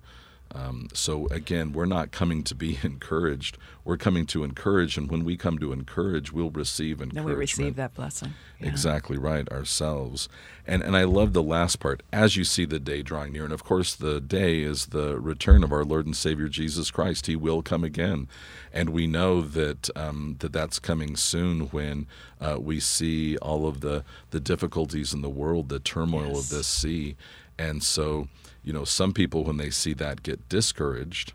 Um, 0.55 0.87
so 0.93 1.27
again, 1.27 1.73
we're 1.73 1.85
not 1.85 2.11
coming 2.11 2.43
to 2.43 2.55
be 2.55 2.79
encouraged. 2.83 3.57
We're 3.85 3.97
coming 3.97 4.25
to 4.27 4.43
encourage, 4.43 4.97
and 4.97 5.09
when 5.09 5.23
we 5.23 5.37
come 5.37 5.59
to 5.59 5.71
encourage, 5.71 6.31
we'll 6.33 6.49
receive 6.49 6.99
And 6.99 7.11
encouragement. 7.11 7.35
we 7.37 7.39
receive 7.39 7.75
that 7.77 7.93
blessing. 7.93 8.33
Yeah. 8.59 8.67
Exactly 8.67 9.17
right, 9.17 9.49
ourselves. 9.51 10.27
And 10.65 10.81
and 10.83 10.97
I 10.97 11.03
love 11.05 11.31
the 11.33 11.43
last 11.43 11.79
part, 11.79 12.03
as 12.11 12.35
you 12.35 12.43
see 12.43 12.65
the 12.65 12.79
day 12.79 13.01
drawing 13.01 13.31
near. 13.33 13.45
And 13.45 13.53
of 13.53 13.63
course 13.63 13.95
the 13.95 14.19
day 14.19 14.61
is 14.61 14.87
the 14.87 15.19
return 15.19 15.63
of 15.63 15.71
our 15.71 15.85
Lord 15.85 16.05
and 16.05 16.15
Savior 16.17 16.49
Jesus 16.49 16.91
Christ. 16.91 17.27
He 17.27 17.35
will 17.37 17.61
come 17.61 17.83
again. 17.85 18.27
And 18.73 18.89
we 18.89 19.07
know 19.07 19.41
that 19.41 19.89
um, 19.95 20.35
that 20.39 20.51
that's 20.51 20.79
coming 20.79 21.15
soon 21.15 21.67
when 21.67 22.07
uh, 22.41 22.57
we 22.59 22.79
see 22.81 23.37
all 23.37 23.65
of 23.67 23.79
the, 23.81 24.03
the 24.31 24.39
difficulties 24.41 25.13
in 25.13 25.21
the 25.21 25.29
world, 25.29 25.69
the 25.69 25.79
turmoil 25.79 26.33
Yes. 26.33 26.39
of 26.51 26.57
this 26.57 26.67
sea. 26.67 27.15
And 27.57 27.81
so, 27.81 28.27
you 28.67 28.73
know, 28.73 28.83
some 28.83 29.13
people 29.13 29.45
when 29.45 29.55
they 29.55 29.69
see 29.69 29.93
that 29.93 30.23
get 30.23 30.49
discouraged 30.49 31.31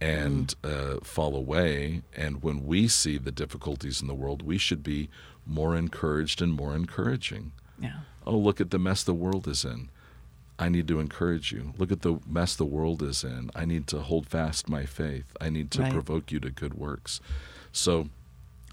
and 0.00 0.54
uh, 0.62 0.98
fall 1.02 1.34
away. 1.34 2.02
And 2.16 2.44
when 2.44 2.64
we 2.64 2.86
see 2.86 3.18
the 3.18 3.32
difficulties 3.32 4.00
in 4.00 4.06
the 4.06 4.14
world, 4.14 4.40
we 4.40 4.56
should 4.56 4.84
be 4.84 5.08
more 5.44 5.74
encouraged 5.74 6.40
and 6.40 6.52
more 6.52 6.76
encouraging. 6.76 7.50
Yeah. 7.80 7.98
Oh, 8.24 8.36
look 8.38 8.60
at 8.60 8.70
the 8.70 8.78
mess 8.78 9.02
the 9.02 9.14
world 9.14 9.48
is 9.48 9.64
in. 9.64 9.88
I 10.56 10.68
need 10.68 10.86
to 10.86 11.00
encourage 11.00 11.50
you. 11.50 11.72
Look 11.76 11.90
at 11.90 12.02
the 12.02 12.20
mess 12.24 12.54
the 12.54 12.64
world 12.64 13.02
is 13.02 13.24
in. 13.24 13.50
I 13.56 13.64
need 13.64 13.88
to 13.88 13.98
hold 13.98 14.28
fast 14.28 14.68
my 14.68 14.86
faith. 14.86 15.36
I 15.40 15.50
need 15.50 15.72
to 15.72 15.82
Right. 15.82 15.92
provoke 15.92 16.30
you 16.30 16.38
to 16.38 16.50
good 16.50 16.74
works. 16.74 17.20
So, 17.72 18.10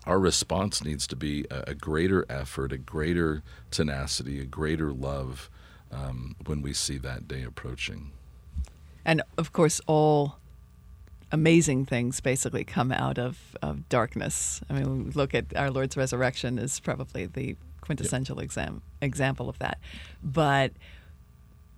our 0.05 0.19
response 0.19 0.83
needs 0.83 1.07
to 1.07 1.15
be 1.15 1.47
a, 1.49 1.63
a 1.69 1.73
greater 1.73 2.27
effort, 2.29 2.71
a 2.73 2.77
greater 2.77 3.41
tenacity, 3.71 4.39
a 4.39 4.45
greater 4.45 4.93
love 4.93 5.49
um, 5.91 6.35
when 6.45 6.61
we 6.61 6.73
see 6.73 6.97
that 6.99 7.27
day 7.27 7.43
approaching. 7.43 8.11
And 9.03 9.21
of 9.37 9.51
course, 9.51 9.81
all 9.87 10.37
amazing 11.31 11.85
things 11.85 12.19
basically 12.19 12.63
come 12.63 12.91
out 12.91 13.17
of, 13.17 13.55
of 13.61 13.87
darkness. 13.89 14.61
I 14.69 14.73
mean, 14.73 15.05
we 15.05 15.11
look 15.11 15.33
at 15.33 15.55
our 15.55 15.71
Lord's 15.71 15.97
resurrection 15.97 16.59
is 16.59 16.79
probably 16.79 17.25
the 17.25 17.55
quintessential 17.79 18.39
exam, 18.39 18.81
example 19.01 19.49
of 19.49 19.57
that. 19.59 19.79
But 20.23 20.73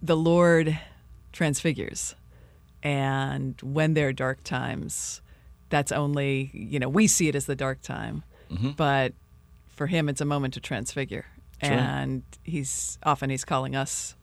the 0.01 0.17
Lord 0.17 0.77
transfigures. 1.31 2.15
And 2.81 3.55
when 3.61 3.93
there 3.93 4.09
are 4.09 4.13
dark 4.13 4.43
times, 4.43 5.21
that's 5.69 5.91
only, 5.91 6.51
you 6.53 6.79
know, 6.79 6.89
we 6.89 7.07
see 7.07 7.29
it 7.29 7.35
as 7.35 7.45
the 7.45 7.55
dark 7.55 7.81
time. 7.81 8.23
But 8.73 9.13
for 9.67 9.87
him, 9.87 10.09
it's 10.09 10.21
a 10.21 10.25
moment 10.25 10.53
to 10.55 10.59
transfigure. 10.59 11.25
And 11.71 12.23
he's 12.43 12.97
often 13.03 13.29
he's 13.29 13.45
calling 13.45 13.75
us 13.75 14.15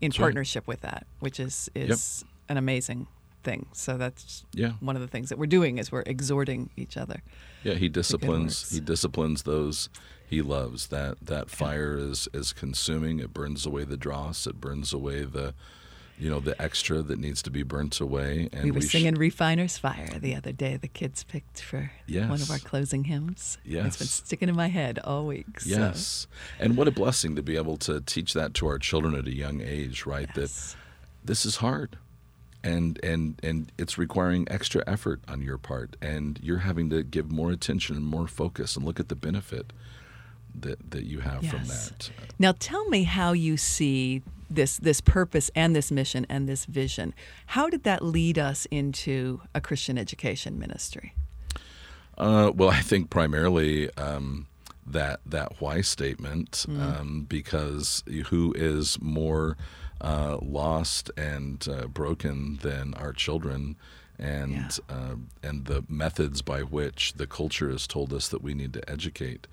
in 0.00 0.12
partnership 0.12 0.66
with 0.66 0.80
that, 0.82 1.06
which 1.20 1.40
is 1.40 1.70
is 1.74 2.24
an 2.48 2.56
amazing 2.56 3.06
thing. 3.42 3.66
So 3.72 3.96
that's 3.96 4.44
Yeah. 4.52 4.72
one 4.80 4.96
of 4.96 5.02
the 5.02 5.08
things 5.08 5.28
that 5.28 5.38
we're 5.38 5.46
doing 5.46 5.78
is 5.78 5.92
we're 5.92 6.02
exhorting 6.06 6.70
each 6.76 6.96
other. 6.96 7.22
Yeah, 7.62 7.74
he 7.74 7.88
disciplines. 7.88 8.70
He 8.70 8.80
disciplines 8.80 9.42
those 9.44 9.88
he 10.28 10.42
loves. 10.42 10.88
That 10.88 11.24
that 11.24 11.50
fire 11.50 11.96
is 11.96 12.28
is 12.32 12.52
consuming. 12.52 13.20
It 13.20 13.32
burns 13.32 13.64
away 13.66 13.84
the 13.84 13.96
dross. 13.96 14.46
It 14.46 14.60
burns 14.60 14.92
away 14.92 15.24
the 15.24 15.54
you 16.18 16.30
know 16.30 16.40
the 16.40 16.60
extra 16.60 17.02
that 17.02 17.18
needs 17.18 17.42
to 17.42 17.50
be 17.50 17.62
burnt 17.62 18.00
away. 18.00 18.48
And 18.52 18.64
we 18.64 18.70
were 18.70 18.80
sh- 18.80 18.92
singing 18.92 19.14
"Refiner's 19.16 19.76
Fire" 19.78 20.18
the 20.18 20.34
other 20.34 20.52
day. 20.52 20.76
The 20.76 20.88
kids 20.88 21.24
picked 21.24 21.60
for 21.62 21.90
one 22.28 22.40
of 22.40 22.50
our 22.50 22.58
closing 22.58 23.04
hymns. 23.04 23.58
Yes, 23.64 23.86
it's 23.86 23.96
been 23.98 24.06
sticking 24.08 24.48
in 24.48 24.56
my 24.56 24.68
head 24.68 24.98
all 25.04 25.26
week. 25.26 25.60
so- 25.60 25.70
Yes, 25.70 26.26
and 26.58 26.76
what 26.76 26.88
a 26.88 26.90
blessing 26.90 27.36
to 27.36 27.42
be 27.42 27.56
able 27.56 27.76
to 27.78 28.00
teach 28.00 28.32
that 28.34 28.54
to 28.54 28.66
our 28.66 28.78
children 28.78 29.14
at 29.14 29.26
a 29.26 29.34
young 29.34 29.60
age, 29.60 30.06
right? 30.06 30.28
Yes. 30.36 30.72
That 30.72 30.76
this 31.26 31.44
is 31.44 31.56
hard, 31.56 31.96
and 32.64 32.98
and 33.04 33.38
and 33.42 33.70
it's 33.76 33.98
requiring 33.98 34.46
extra 34.50 34.82
effort 34.86 35.20
on 35.28 35.42
your 35.42 35.58
part, 35.58 35.96
and 36.00 36.38
you're 36.42 36.58
having 36.58 36.88
to 36.90 37.02
give 37.02 37.30
more 37.30 37.50
attention 37.50 37.96
and 37.96 38.04
more 38.04 38.26
focus 38.26 38.76
and 38.76 38.84
look 38.86 38.98
at 39.00 39.08
the 39.08 39.16
benefit 39.16 39.72
that 40.58 40.90
that 40.92 41.04
you 41.04 41.20
have 41.20 41.44
from 41.46 41.64
that. 41.64 42.10
Now 42.38 42.52
tell 42.58 42.88
me 42.88 43.02
how 43.04 43.32
you 43.32 43.56
see 43.58 44.22
this 44.50 44.76
this 44.78 45.00
purpose 45.00 45.50
and 45.54 45.74
this 45.74 45.90
mission 45.90 46.26
and 46.28 46.48
this 46.48 46.64
vision. 46.64 47.14
How 47.46 47.68
did 47.68 47.84
that 47.84 48.02
lead 48.04 48.38
us 48.38 48.66
into 48.70 49.40
a 49.54 49.60
Christian 49.60 49.98
education 49.98 50.58
ministry? 50.58 51.14
Uh, 52.18 52.50
well, 52.54 52.70
I 52.70 52.80
think 52.80 53.10
primarily 53.10 53.90
um, 53.96 54.46
that 54.86 55.20
that 55.26 55.60
why 55.60 55.80
statement, 55.82 56.64
um, 56.68 57.26
because 57.28 58.02
who 58.28 58.54
is 58.56 58.98
more 59.00 59.56
uh, 60.00 60.38
lost 60.42 61.10
and 61.16 61.66
uh, 61.68 61.86
broken 61.88 62.58
than 62.62 62.94
our 62.94 63.12
children, 63.12 63.76
and 64.18 64.52
Yeah. 64.52 64.68
uh, 64.88 65.16
and 65.42 65.66
the 65.66 65.84
methods 65.88 66.40
by 66.42 66.60
which 66.62 67.14
the 67.14 67.26
culture 67.26 67.70
has 67.70 67.86
told 67.86 68.12
us 68.12 68.28
that 68.28 68.42
we 68.42 68.54
need 68.54 68.72
to 68.74 68.90
educate. 68.90 69.46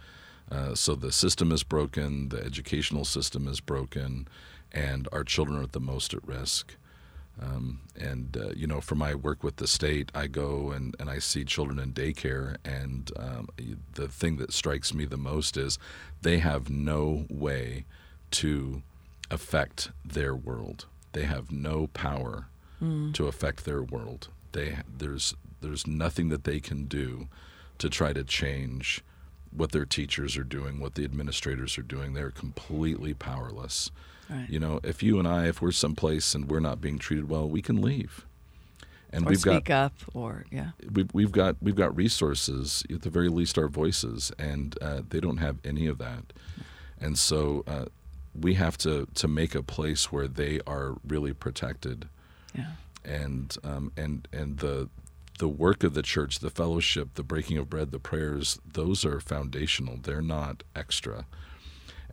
Uh, 0.52 0.76
so 0.76 0.94
the 0.96 1.12
system 1.12 1.52
is 1.52 1.64
broken, 1.64 2.30
the 2.30 2.44
educational 2.44 3.06
system 3.06 3.48
is 3.48 3.60
broken, 3.60 4.28
and 4.74 5.08
our 5.12 5.24
children 5.24 5.62
are 5.62 5.68
the 5.68 5.80
most 5.80 6.14
at 6.14 6.28
risk. 6.28 6.76
Um, 7.42 7.82
and 8.00 8.38
uh, 8.38 8.50
you 8.56 8.68
know, 8.68 8.80
for 8.80 8.96
my 8.96 9.16
work 9.16 9.44
with 9.44 9.56
the 9.56 9.68
state, 9.68 10.12
I 10.14 10.28
go 10.28 10.72
and, 10.72 10.96
and 11.00 11.10
I 11.10 11.18
see 11.20 11.44
children 11.44 11.80
in 11.80 11.92
daycare, 11.94 12.58
and 12.64 13.12
um, 13.18 13.50
the 13.96 14.08
thing 14.08 14.38
that 14.38 14.54
strikes 14.54 14.94
me 14.94 15.06
the 15.06 15.18
most 15.18 15.58
is 15.58 15.80
they 16.22 16.38
have 16.40 16.70
no 16.70 17.26
way 17.30 17.86
to 18.32 18.84
affect 19.32 19.90
their 20.06 20.36
world. 20.36 20.86
They 21.14 21.24
have 21.24 21.52
no 21.52 21.88
power 21.88 22.46
to 23.14 23.28
affect 23.28 23.64
their 23.64 23.82
world. 23.82 24.28
They 24.52 24.78
there's 24.98 25.34
there's 25.62 25.88
nothing 25.88 26.28
that 26.30 26.44
they 26.44 26.60
can 26.60 26.86
do 26.86 27.30
to 27.78 27.90
try 27.90 28.12
to 28.12 28.24
change 28.26 29.02
what 29.52 29.72
their 29.72 29.86
teachers 29.86 30.36
are 30.36 30.44
doing, 30.44 30.80
what 30.82 30.96
the 30.96 31.06
administrators 31.06 31.78
are 31.78 31.84
doing. 31.84 32.14
They're 32.14 32.30
completely 32.30 33.14
powerless. 33.14 33.90
Right. 34.34 34.50
You 34.50 34.60
know, 34.60 34.80
if 34.84 35.04
you 35.04 35.20
and 35.20 35.28
I, 35.28 35.48
if 35.48 35.62
we're 35.62 35.72
someplace 35.72 36.34
and 36.34 36.50
we're 36.50 36.60
not 36.60 36.82
being 36.82 36.98
treated 36.98 37.30
well, 37.30 37.48
we 37.48 37.62
can 37.62 37.82
leave. 37.82 38.26
And 39.12 39.28
or 39.28 39.30
we've 39.30 39.40
speak 39.40 39.66
got 39.66 39.86
up, 39.86 39.94
or 40.16 40.46
yeah, 40.52 40.72
we've, 40.92 41.10
we've 41.14 41.32
got 41.32 41.58
we've 41.62 41.76
got 41.76 41.96
resources 41.96 42.84
at 42.92 43.04
the 43.04 43.12
very 43.12 43.30
least 43.30 43.60
our 43.60 43.68
voices, 43.68 44.32
and 44.40 44.76
uh, 44.82 45.02
they 45.08 45.20
don't 45.20 45.38
have 45.38 45.58
any 45.64 45.86
of 45.86 46.00
that. 46.00 46.34
And 47.00 47.16
so 47.18 47.64
uh, 47.68 47.86
we 48.34 48.56
have 48.56 48.76
to 48.80 49.08
to 49.14 49.28
make 49.28 49.54
a 49.54 49.62
place 49.62 50.12
where 50.12 50.28
they 50.28 50.62
are 50.66 50.96
really 51.08 51.32
protected 51.34 52.08
yeah, 52.56 52.72
and 53.06 53.56
um, 53.64 53.92
and 53.96 54.28
and 54.34 54.58
the 54.58 54.90
the 55.40 55.48
work 55.48 55.84
of 55.84 55.94
the 55.94 56.02
church, 56.02 56.40
the 56.40 56.50
fellowship, 56.50 57.16
the 57.16 57.24
breaking 57.24 57.58
of 57.58 57.70
bread, 57.70 57.92
the 57.92 58.00
prayers, 58.00 58.60
those 58.72 59.04
are 59.04 59.20
foundational. 59.20 59.98
They're 60.02 60.22
not 60.22 60.64
extra. 60.76 61.26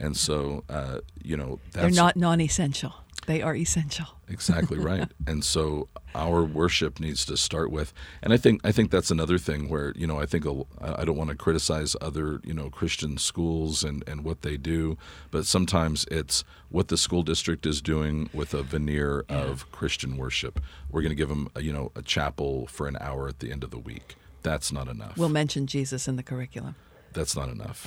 And 0.00 0.16
so, 0.16 0.64
uh, 0.68 1.00
you 1.22 1.36
know, 1.36 1.60
that's 1.72 1.82
they're 1.94 2.04
not 2.04 2.16
non-essential. 2.16 2.94
They 3.26 3.42
are 3.42 3.54
essential. 3.54 4.06
exactly 4.28 4.78
right. 4.90 5.06
and 5.26 5.44
so, 5.44 5.88
our 6.14 6.42
worship 6.42 6.98
needs 6.98 7.24
to 7.26 7.36
start 7.36 7.70
with, 7.70 7.92
and 8.22 8.32
I 8.32 8.38
think 8.38 8.62
I 8.64 8.72
think 8.72 8.90
that's 8.90 9.10
another 9.10 9.36
thing 9.36 9.68
where 9.68 9.92
you 9.94 10.06
know 10.06 10.18
I 10.18 10.24
think 10.24 10.46
a, 10.46 10.64
I 10.80 11.04
don't 11.04 11.16
want 11.16 11.28
to 11.28 11.36
criticize 11.36 11.94
other 12.00 12.40
you 12.44 12.54
know 12.54 12.70
Christian 12.70 13.18
schools 13.18 13.84
and 13.84 14.02
and 14.08 14.24
what 14.24 14.40
they 14.40 14.56
do, 14.56 14.96
but 15.30 15.44
sometimes 15.44 16.06
it's 16.10 16.44
what 16.70 16.88
the 16.88 16.96
school 16.96 17.22
district 17.22 17.66
is 17.66 17.82
doing 17.82 18.30
with 18.32 18.54
a 18.54 18.62
veneer 18.62 19.24
of 19.28 19.70
Christian 19.70 20.16
worship. 20.16 20.58
We're 20.90 21.02
going 21.02 21.10
to 21.10 21.14
give 21.16 21.28
them 21.28 21.50
a, 21.54 21.60
you 21.62 21.74
know 21.74 21.92
a 21.94 22.02
chapel 22.02 22.66
for 22.68 22.88
an 22.88 22.96
hour 23.00 23.28
at 23.28 23.40
the 23.40 23.52
end 23.52 23.62
of 23.62 23.70
the 23.70 23.78
week. 23.78 24.16
That's 24.42 24.72
not 24.72 24.88
enough. 24.88 25.18
We'll 25.18 25.28
mention 25.28 25.66
Jesus 25.66 26.08
in 26.08 26.16
the 26.16 26.22
curriculum. 26.22 26.74
that's 27.12 27.36
not 27.36 27.50
enough. 27.50 27.86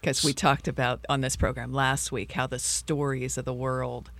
Because 0.00 0.24
we 0.24 0.32
talked 0.32 0.66
about 0.68 1.04
on 1.08 1.20
this 1.20 1.36
program 1.36 1.72
last 1.72 2.10
week 2.10 2.32
how 2.32 2.46
the 2.46 2.58
stories 2.58 3.36
of 3.36 3.44
the 3.44 3.52
world 3.52 4.10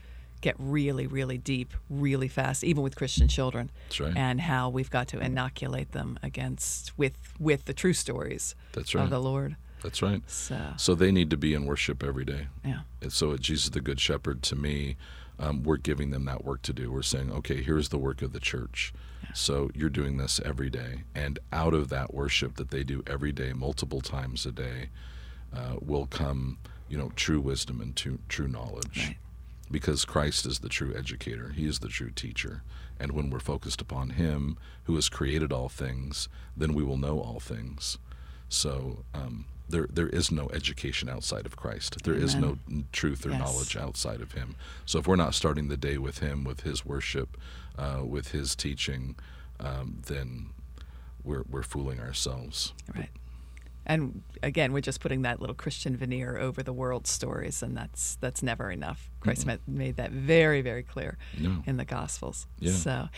get 0.40 0.56
really, 0.58 1.06
really 1.06 1.38
deep, 1.38 1.74
really 1.88 2.28
fast, 2.28 2.64
even 2.64 2.82
with 2.82 2.96
Christian 2.96 3.28
children. 3.28 3.70
That's 3.88 4.00
right. 4.00 4.16
And 4.16 4.40
how 4.40 4.68
we've 4.68 4.90
got 4.90 5.08
to 5.08 5.18
inoculate 5.18 5.92
them 5.92 6.18
against 6.22 6.96
with 6.98 7.18
with 7.38 7.64
the 7.64 7.74
true 7.74 7.92
stories 7.92 8.54
That's 8.72 8.94
right. 8.94 9.04
of 9.04 9.10
the 9.10 9.20
Lord. 9.20 9.56
That's 9.82 10.02
right. 10.02 10.22
So 10.28 10.58
So 10.76 10.94
they 10.94 11.10
need 11.10 11.30
to 11.30 11.36
be 11.36 11.54
in 11.54 11.64
worship 11.64 12.02
every 12.02 12.24
day. 12.24 12.48
yeah, 12.64 12.80
And 13.00 13.12
so 13.12 13.32
at 13.32 13.40
Jesus 13.40 13.70
the 13.70 13.80
Good 13.80 14.00
Shepherd, 14.00 14.42
to 14.44 14.56
me, 14.56 14.96
um, 15.38 15.62
we're 15.62 15.78
giving 15.78 16.10
them 16.10 16.26
that 16.26 16.44
work 16.44 16.60
to 16.62 16.74
do. 16.74 16.92
We're 16.92 17.00
saying, 17.02 17.32
okay, 17.32 17.62
here's 17.62 17.88
the 17.88 17.96
work 17.96 18.20
of 18.20 18.32
the 18.32 18.40
church. 18.40 18.92
So 19.32 19.70
you're 19.74 19.90
doing 19.90 20.16
this 20.16 20.40
every 20.44 20.70
day. 20.70 21.04
And 21.14 21.38
out 21.52 21.72
of 21.72 21.88
that 21.90 22.12
worship 22.12 22.56
that 22.56 22.70
they 22.70 22.82
do 22.82 23.02
every 23.06 23.32
day, 23.32 23.52
multiple 23.52 24.00
times 24.00 24.44
a 24.44 24.52
day, 24.52 24.90
uh, 25.54 25.76
will 25.80 26.06
come, 26.06 26.58
you 26.88 26.96
know, 26.98 27.10
true 27.16 27.40
wisdom 27.40 27.80
and 27.80 27.96
true, 27.96 28.18
true 28.28 28.48
knowledge. 28.48 28.98
Right. 29.08 29.16
Because 29.70 30.04
Christ 30.04 30.46
is 30.46 30.58
the 30.60 30.68
true 30.68 30.92
educator. 30.96 31.50
He 31.50 31.66
is 31.66 31.78
the 31.78 31.88
true 31.88 32.10
teacher. 32.10 32.62
And 32.98 33.12
when 33.12 33.30
we're 33.30 33.38
focused 33.40 33.80
upon 33.80 34.10
Him, 34.10 34.58
who 34.84 34.94
has 34.96 35.08
created 35.08 35.52
all 35.52 35.68
things, 35.68 36.28
then 36.56 36.74
we 36.74 36.82
will 36.82 36.96
know 36.98 37.20
all 37.20 37.38
things. 37.40 37.96
So 38.48 39.04
um, 39.14 39.44
there, 39.68 39.86
there 39.88 40.08
is 40.08 40.32
no 40.32 40.48
education 40.52 41.08
outside 41.08 41.46
of 41.46 41.56
Christ. 41.56 42.02
There 42.02 42.14
is 42.14 42.34
Amen. 42.34 42.58
no 42.68 42.82
truth 42.92 43.24
or 43.24 43.30
Yes. 43.30 43.38
knowledge 43.38 43.76
outside 43.76 44.20
of 44.20 44.32
Him. 44.32 44.56
So 44.86 44.98
if 44.98 45.06
we're 45.06 45.14
not 45.16 45.34
starting 45.34 45.68
the 45.68 45.76
day 45.76 45.98
with 45.98 46.18
Him, 46.18 46.42
with 46.42 46.62
His 46.62 46.84
worship, 46.84 47.36
uh, 47.78 48.02
with 48.04 48.32
His 48.32 48.56
teaching, 48.56 49.14
um, 49.60 50.02
then 50.06 50.50
we're 51.22 51.44
we're 51.48 51.62
fooling 51.62 52.00
ourselves. 52.00 52.72
right. 52.96 53.10
And 53.86 54.22
again, 54.42 54.72
we're 54.72 54.80
just 54.82 55.00
putting 55.00 55.22
that 55.22 55.40
little 55.40 55.54
Christian 55.56 55.96
veneer 55.96 56.36
over 56.38 56.62
the 56.62 56.72
world 56.72 57.06
stories, 57.06 57.62
and 57.62 57.76
that's 57.76 58.16
that's 58.20 58.42
never 58.42 58.70
enough. 58.70 59.10
Christ 59.20 59.46
ma- 59.46 59.56
made 59.66 59.96
that 59.96 60.10
very, 60.12 60.60
very 60.62 60.82
clear 60.82 61.16
No. 61.38 61.62
in 61.66 61.76
the 61.76 61.84
Gospels. 61.84 62.46
Yeah. 62.58 62.72
So, 62.72 63.08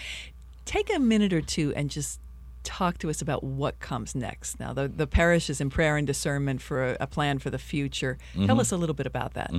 take 0.64 0.94
a 0.94 0.98
minute 0.98 1.33
or 1.33 1.42
two 1.42 1.72
and 1.75 1.90
just 1.90 2.20
talk 2.64 2.96
to 2.98 3.11
us 3.11 3.20
about 3.20 3.42
what 3.42 3.81
comes 3.81 4.14
next. 4.14 4.61
Now, 4.61 4.72
the 4.72 4.88
the 4.88 5.07
parish 5.07 5.51
is 5.51 5.61
in 5.61 5.68
prayer 5.68 5.96
and 5.96 6.07
discernment 6.07 6.62
for 6.62 6.90
a, 6.92 6.96
a 7.01 7.07
plan 7.07 7.38
for 7.40 7.51
the 7.51 7.59
future. 7.59 8.16
Mm-hmm. 8.35 8.46
Tell 8.46 8.61
us 8.61 8.70
a 8.72 8.77
little 8.77 8.94
bit 8.94 9.07
about 9.07 9.35
that. 9.35 9.51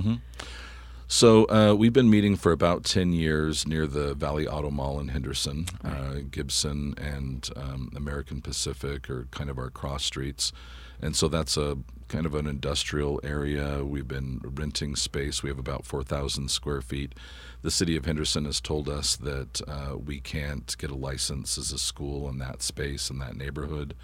So 1.06 1.44
uh, 1.50 1.74
we've 1.74 1.92
been 1.92 2.08
meeting 2.08 2.34
for 2.34 2.50
about 2.50 2.84
ten 2.84 3.12
years 3.12 3.66
near 3.66 3.86
the 3.86 4.14
Valley 4.14 4.48
Auto 4.48 4.70
Mall 4.70 4.98
in 5.00 5.08
Henderson. 5.08 5.66
Uh, 5.84 6.20
Gibson 6.30 6.94
and 6.96 7.48
um, 7.56 7.92
American 7.94 8.40
Pacific 8.40 9.10
are 9.10 9.26
kind 9.30 9.50
of 9.50 9.58
our 9.58 9.68
cross 9.68 10.02
streets, 10.04 10.50
and 11.00 11.14
so 11.14 11.28
that's 11.28 11.56
a 11.56 11.78
kind 12.08 12.26
of 12.26 12.34
an 12.34 12.46
industrial 12.46 13.20
area. 13.24 13.84
We've 13.84 14.06
been 14.06 14.40
renting 14.42 14.96
space. 14.96 15.42
We 15.42 15.48
have 15.48 15.58
about 15.58 15.84
four 15.84 16.02
thousand 16.02 16.50
square 16.50 16.80
feet. 16.80 17.14
The 17.62 17.70
city 17.70 17.96
of 17.96 18.04
Henderson 18.04 18.44
has 18.44 18.60
told 18.60 18.88
us 18.88 19.16
that 19.16 19.60
uh, 19.66 19.96
we 19.96 20.20
can't 20.20 20.76
get 20.78 20.90
a 20.90 20.96
license 20.96 21.56
as 21.58 21.72
a 21.72 21.78
school 21.78 22.28
in 22.28 22.38
that 22.38 22.62
space 22.62 23.10
in 23.10 23.18
that 23.18 23.36
neighborhood. 23.36 23.94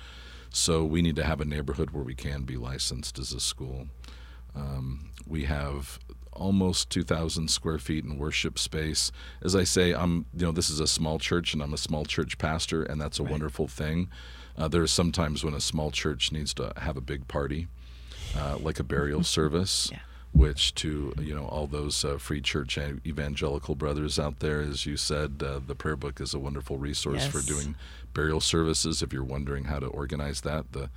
So 0.50 0.85
we 0.85 1.03
need 1.03 1.16
to 1.16 1.24
have 1.24 1.40
a 1.40 1.44
neighborhood 1.44 1.90
where 1.90 2.03
we 2.03 2.14
can 2.14 2.42
be 2.42 2.57
licensed 2.57 3.18
as 3.18 3.33
a 3.33 3.40
school. 3.40 3.87
Um, 4.55 5.11
we 5.26 5.44
have 5.44 6.00
almost 6.33 6.90
2,000 6.90 7.48
square 7.48 7.79
feet 7.79 8.05
in 8.05 8.18
worship 8.18 8.59
space. 8.59 9.12
As 9.42 9.55
I 9.55 9.64
say, 9.64 9.92
I'm 9.92 10.26
you 10.35 10.46
know 10.46 10.53
this 10.53 10.70
is 10.70 10.81
a 10.81 10.87
small 10.87 11.18
church 11.18 11.53
and 11.55 11.62
I'm 11.62 11.74
a 11.74 11.79
small 11.79 12.05
church 12.05 12.38
pastor, 12.38 12.83
and 12.83 13.00
that's 13.00 13.18
a 13.18 13.24
wonderful 13.24 13.68
thing. 13.68 14.09
Uh, 14.61 14.68
there 14.68 14.83
are 14.83 14.87
some 14.87 15.11
when 15.42 15.55
a 15.55 15.61
small 15.61 15.90
church 15.90 16.33
needs 16.33 16.53
to 16.53 16.70
have 16.77 16.96
a 16.96 17.01
big 17.01 17.27
party, 17.27 17.66
uh, 18.37 18.59
like 18.59 18.79
a 18.79 18.85
burial 18.85 19.25
service. 19.38 19.88
Yeah. 19.90 19.99
Which 20.33 20.77
to 20.77 21.12
you 21.18 21.35
know 21.35 21.46
all 21.46 21.66
those 21.66 22.05
uh, 22.05 22.16
free 22.16 22.40
church 22.40 22.79
evangelical 22.79 23.75
brothers 23.75 24.16
out 24.16 24.38
there, 24.38 24.61
as 24.61 24.87
you 24.87 24.96
said, 24.96 25.42
uh, 25.44 25.59
the 25.66 25.75
prayer 25.75 25.96
book 25.96 26.20
is 26.20 26.33
a 26.35 26.38
wonderful 26.38 26.79
resource 26.79 27.27
for 27.27 27.40
doing 27.42 27.75
burial 28.14 28.40
services. 28.40 29.03
If 29.03 29.12
you're 29.12 29.25
wondering 29.25 29.64
how 29.64 29.81
to 29.81 29.87
organize 29.87 30.42
that, 30.42 30.70
the 30.70 30.88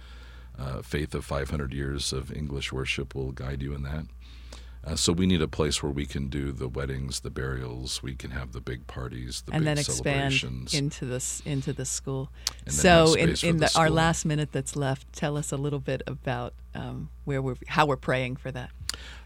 uh, 0.60 0.84
Faith 0.84 1.16
of 1.16 1.26
500 1.26 1.74
Years 1.74 2.14
of 2.14 2.32
English 2.32 2.72
Worship 2.72 3.16
will 3.16 3.32
guide 3.32 3.64
you 3.64 3.74
in 3.74 3.82
that. 3.82 4.06
Uh, 4.86 4.96
so 4.96 5.14
we 5.14 5.26
need 5.26 5.42
a 5.42 5.48
place 5.48 5.82
where 5.82 5.92
we 5.92 6.06
can 6.06 6.28
do 6.28 6.52
the 6.52 6.68
weddings, 6.68 7.22
the 7.22 7.30
burials, 7.30 8.04
we 8.04 8.16
can 8.16 8.32
have 8.32 8.52
the 8.52 8.60
big 8.60 8.86
parties, 8.88 9.42
the 9.46 9.54
and 9.54 9.62
big 9.62 9.66
then 9.66 9.78
expand 9.78 10.34
celebrations. 10.34 10.74
into 10.74 11.06
this 11.06 11.42
into 11.46 11.72
the 11.72 11.86
school. 11.86 12.30
So 12.68 13.14
in, 13.14 13.30
in 13.44 13.58
the 13.58 13.68
the, 13.68 13.80
our 13.80 13.90
last 13.90 14.26
minute 14.26 14.52
that's 14.52 14.76
left, 14.76 15.12
tell 15.14 15.38
us 15.38 15.52
a 15.52 15.58
little 15.58 15.80
bit 15.80 16.02
about 16.06 16.54
um, 16.76 17.10
where 17.24 17.42
we're 17.42 17.56
how 17.68 17.86
we're 17.86 17.96
praying 17.96 18.36
for 18.38 18.52
that. 18.52 18.72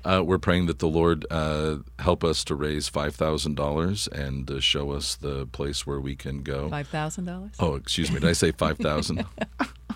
Uh, 0.06 0.24
we're 0.24 0.38
praying 0.38 0.68
that 0.68 0.80
the 0.80 0.88
Lord 0.88 1.26
uh, 1.30 1.78
help 2.00 2.24
us 2.24 2.44
to 2.46 2.56
raise 2.56 2.88
five 2.88 3.16
thousand 3.16 3.56
dollars 3.56 4.08
and 4.08 4.50
uh, 4.50 4.60
show 4.60 4.92
us 4.92 5.16
the 5.16 5.48
place 5.48 5.86
where 5.88 6.00
we 6.00 6.16
can 6.16 6.44
go. 6.44 6.70
Five 6.70 6.88
thousand 6.88 7.26
dollars. 7.26 7.52
Oh, 7.60 7.76
excuse 7.76 8.12
me. 8.12 8.20
Did 8.20 8.30
I 8.30 8.34
say 8.34 8.52
five 8.52 8.78
thousand? 8.78 9.26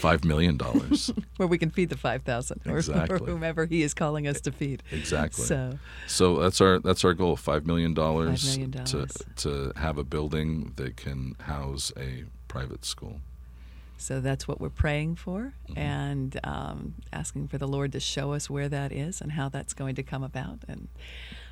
Five 0.00 0.24
million 0.24 0.56
dollars. 0.56 1.10
Where 1.36 1.46
we 1.46 1.58
can 1.58 1.70
feed 1.70 1.88
the 1.90 1.96
five 1.96 2.22
thousand, 2.22 2.60
or, 2.66 2.76
Exactly. 2.78 3.16
or 3.16 3.18
whomever 3.26 3.66
He 3.66 3.82
is 3.82 3.94
calling 3.94 4.26
us 4.26 4.40
to 4.42 4.52
feed. 4.52 4.82
Exactly. 4.90 5.44
So 5.44 5.78
So 6.08 6.36
that's 6.40 6.60
our 6.60 6.80
that's 6.80 7.04
our 7.04 7.14
goal. 7.14 7.36
Five 7.36 7.66
million 7.66 7.94
dollars 7.94 8.56
to 8.56 9.06
to 9.36 9.72
have 9.76 9.96
a 9.98 10.04
building 10.04 10.72
that 10.76 10.96
can 10.96 11.36
house 11.40 11.92
a 11.96 12.24
private 12.48 12.84
school. 12.84 13.20
So 13.98 14.20
that's 14.20 14.46
what 14.46 14.60
we're 14.60 14.68
praying 14.68 15.16
for 15.16 15.54
Mm-hmm. 15.70 15.78
and 15.78 16.40
um, 16.44 16.94
asking 17.12 17.48
for 17.48 17.56
the 17.58 17.66
Lord 17.68 17.92
to 17.92 18.00
show 18.00 18.32
us 18.34 18.50
where 18.50 18.68
that 18.68 18.92
is 18.92 19.20
and 19.20 19.32
how 19.32 19.48
that's 19.48 19.72
going 19.72 19.94
to 19.96 20.02
come 20.02 20.22
about. 20.22 20.58
And 20.68 20.88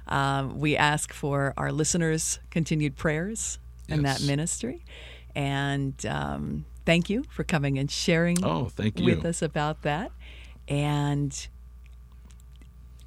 um, 0.08 0.58
we 0.58 0.76
ask 0.76 1.12
for 1.12 1.54
our 1.56 1.72
listeners' 1.72 2.38
continued 2.50 2.96
prayers 2.96 3.58
in 3.88 4.02
that 4.02 4.22
ministry. 4.22 4.84
And 5.34 5.94
um, 6.06 6.64
thank 6.84 7.08
you 7.10 7.24
for 7.30 7.42
coming 7.44 7.78
and 7.78 7.90
sharing 7.90 8.44
Oh, 8.44 8.66
thank 8.66 8.98
you. 9.00 9.06
with 9.06 9.24
us 9.24 9.42
about 9.42 9.82
that. 9.82 10.12
And 10.68 11.48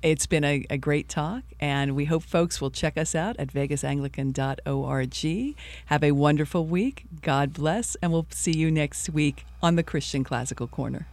it's 0.03 0.27
been 0.27 0.43
a, 0.43 0.63
a 0.69 0.77
great 0.77 1.09
talk, 1.09 1.43
and 1.59 1.95
we 1.95 2.05
hope 2.05 2.21
folks 2.23 2.61
will 2.61 2.69
check 2.69 2.97
us 2.97 3.15
out 3.15 3.35
at 3.39 3.51
vegasanglican.org. 3.51 5.55
Have 5.87 6.03
a 6.03 6.11
wonderful 6.11 6.65
week. 6.67 7.05
God 7.21 7.53
bless, 7.53 7.95
and 7.95 8.11
we'll 8.11 8.27
see 8.29 8.55
you 8.55 8.69
next 8.69 9.09
week 9.09 9.45
on 9.61 9.75
the 9.75 9.83
Christian 9.83 10.23
Classical 10.23 10.67
Corner. 10.67 11.07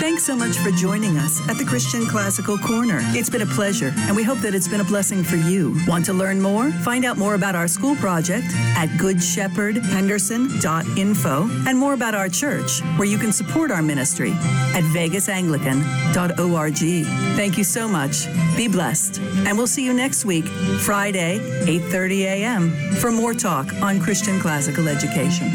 Thanks 0.00 0.24
so 0.24 0.34
much 0.34 0.56
for 0.56 0.70
joining 0.70 1.18
us 1.18 1.46
at 1.50 1.58
the 1.58 1.64
Christian 1.64 2.06
Classical 2.06 2.56
Corner. 2.56 3.00
It's 3.12 3.28
been 3.28 3.42
a 3.42 3.46
pleasure, 3.46 3.92
and 3.98 4.16
we 4.16 4.22
hope 4.22 4.38
that 4.38 4.54
it's 4.54 4.66
been 4.66 4.80
a 4.80 4.84
blessing 4.84 5.22
for 5.22 5.36
you. 5.36 5.76
Want 5.86 6.06
to 6.06 6.14
learn 6.14 6.40
more? 6.40 6.70
Find 6.70 7.04
out 7.04 7.18
more 7.18 7.34
about 7.34 7.54
our 7.54 7.68
school 7.68 7.94
project 7.96 8.46
at 8.76 8.88
goodshepherdhenderson.info 8.98 11.50
and 11.68 11.78
more 11.78 11.92
about 11.92 12.14
our 12.14 12.30
church, 12.30 12.80
where 12.96 13.06
you 13.06 13.18
can 13.18 13.30
support 13.30 13.70
our 13.70 13.82
ministry 13.82 14.32
at 14.32 14.84
vegasanglican.org. 14.84 17.06
Thank 17.36 17.58
you 17.58 17.64
so 17.64 17.86
much. 17.86 18.26
Be 18.56 18.68
blessed, 18.68 19.20
and 19.20 19.58
we'll 19.58 19.66
see 19.66 19.84
you 19.84 19.92
next 19.92 20.24
week, 20.24 20.46
Friday, 20.80 21.40
8:30 21.66 22.22
a.m. 22.22 22.70
for 22.94 23.12
more 23.12 23.34
talk 23.34 23.70
on 23.82 24.00
Christian 24.00 24.40
classical 24.40 24.88
education. 24.88 25.50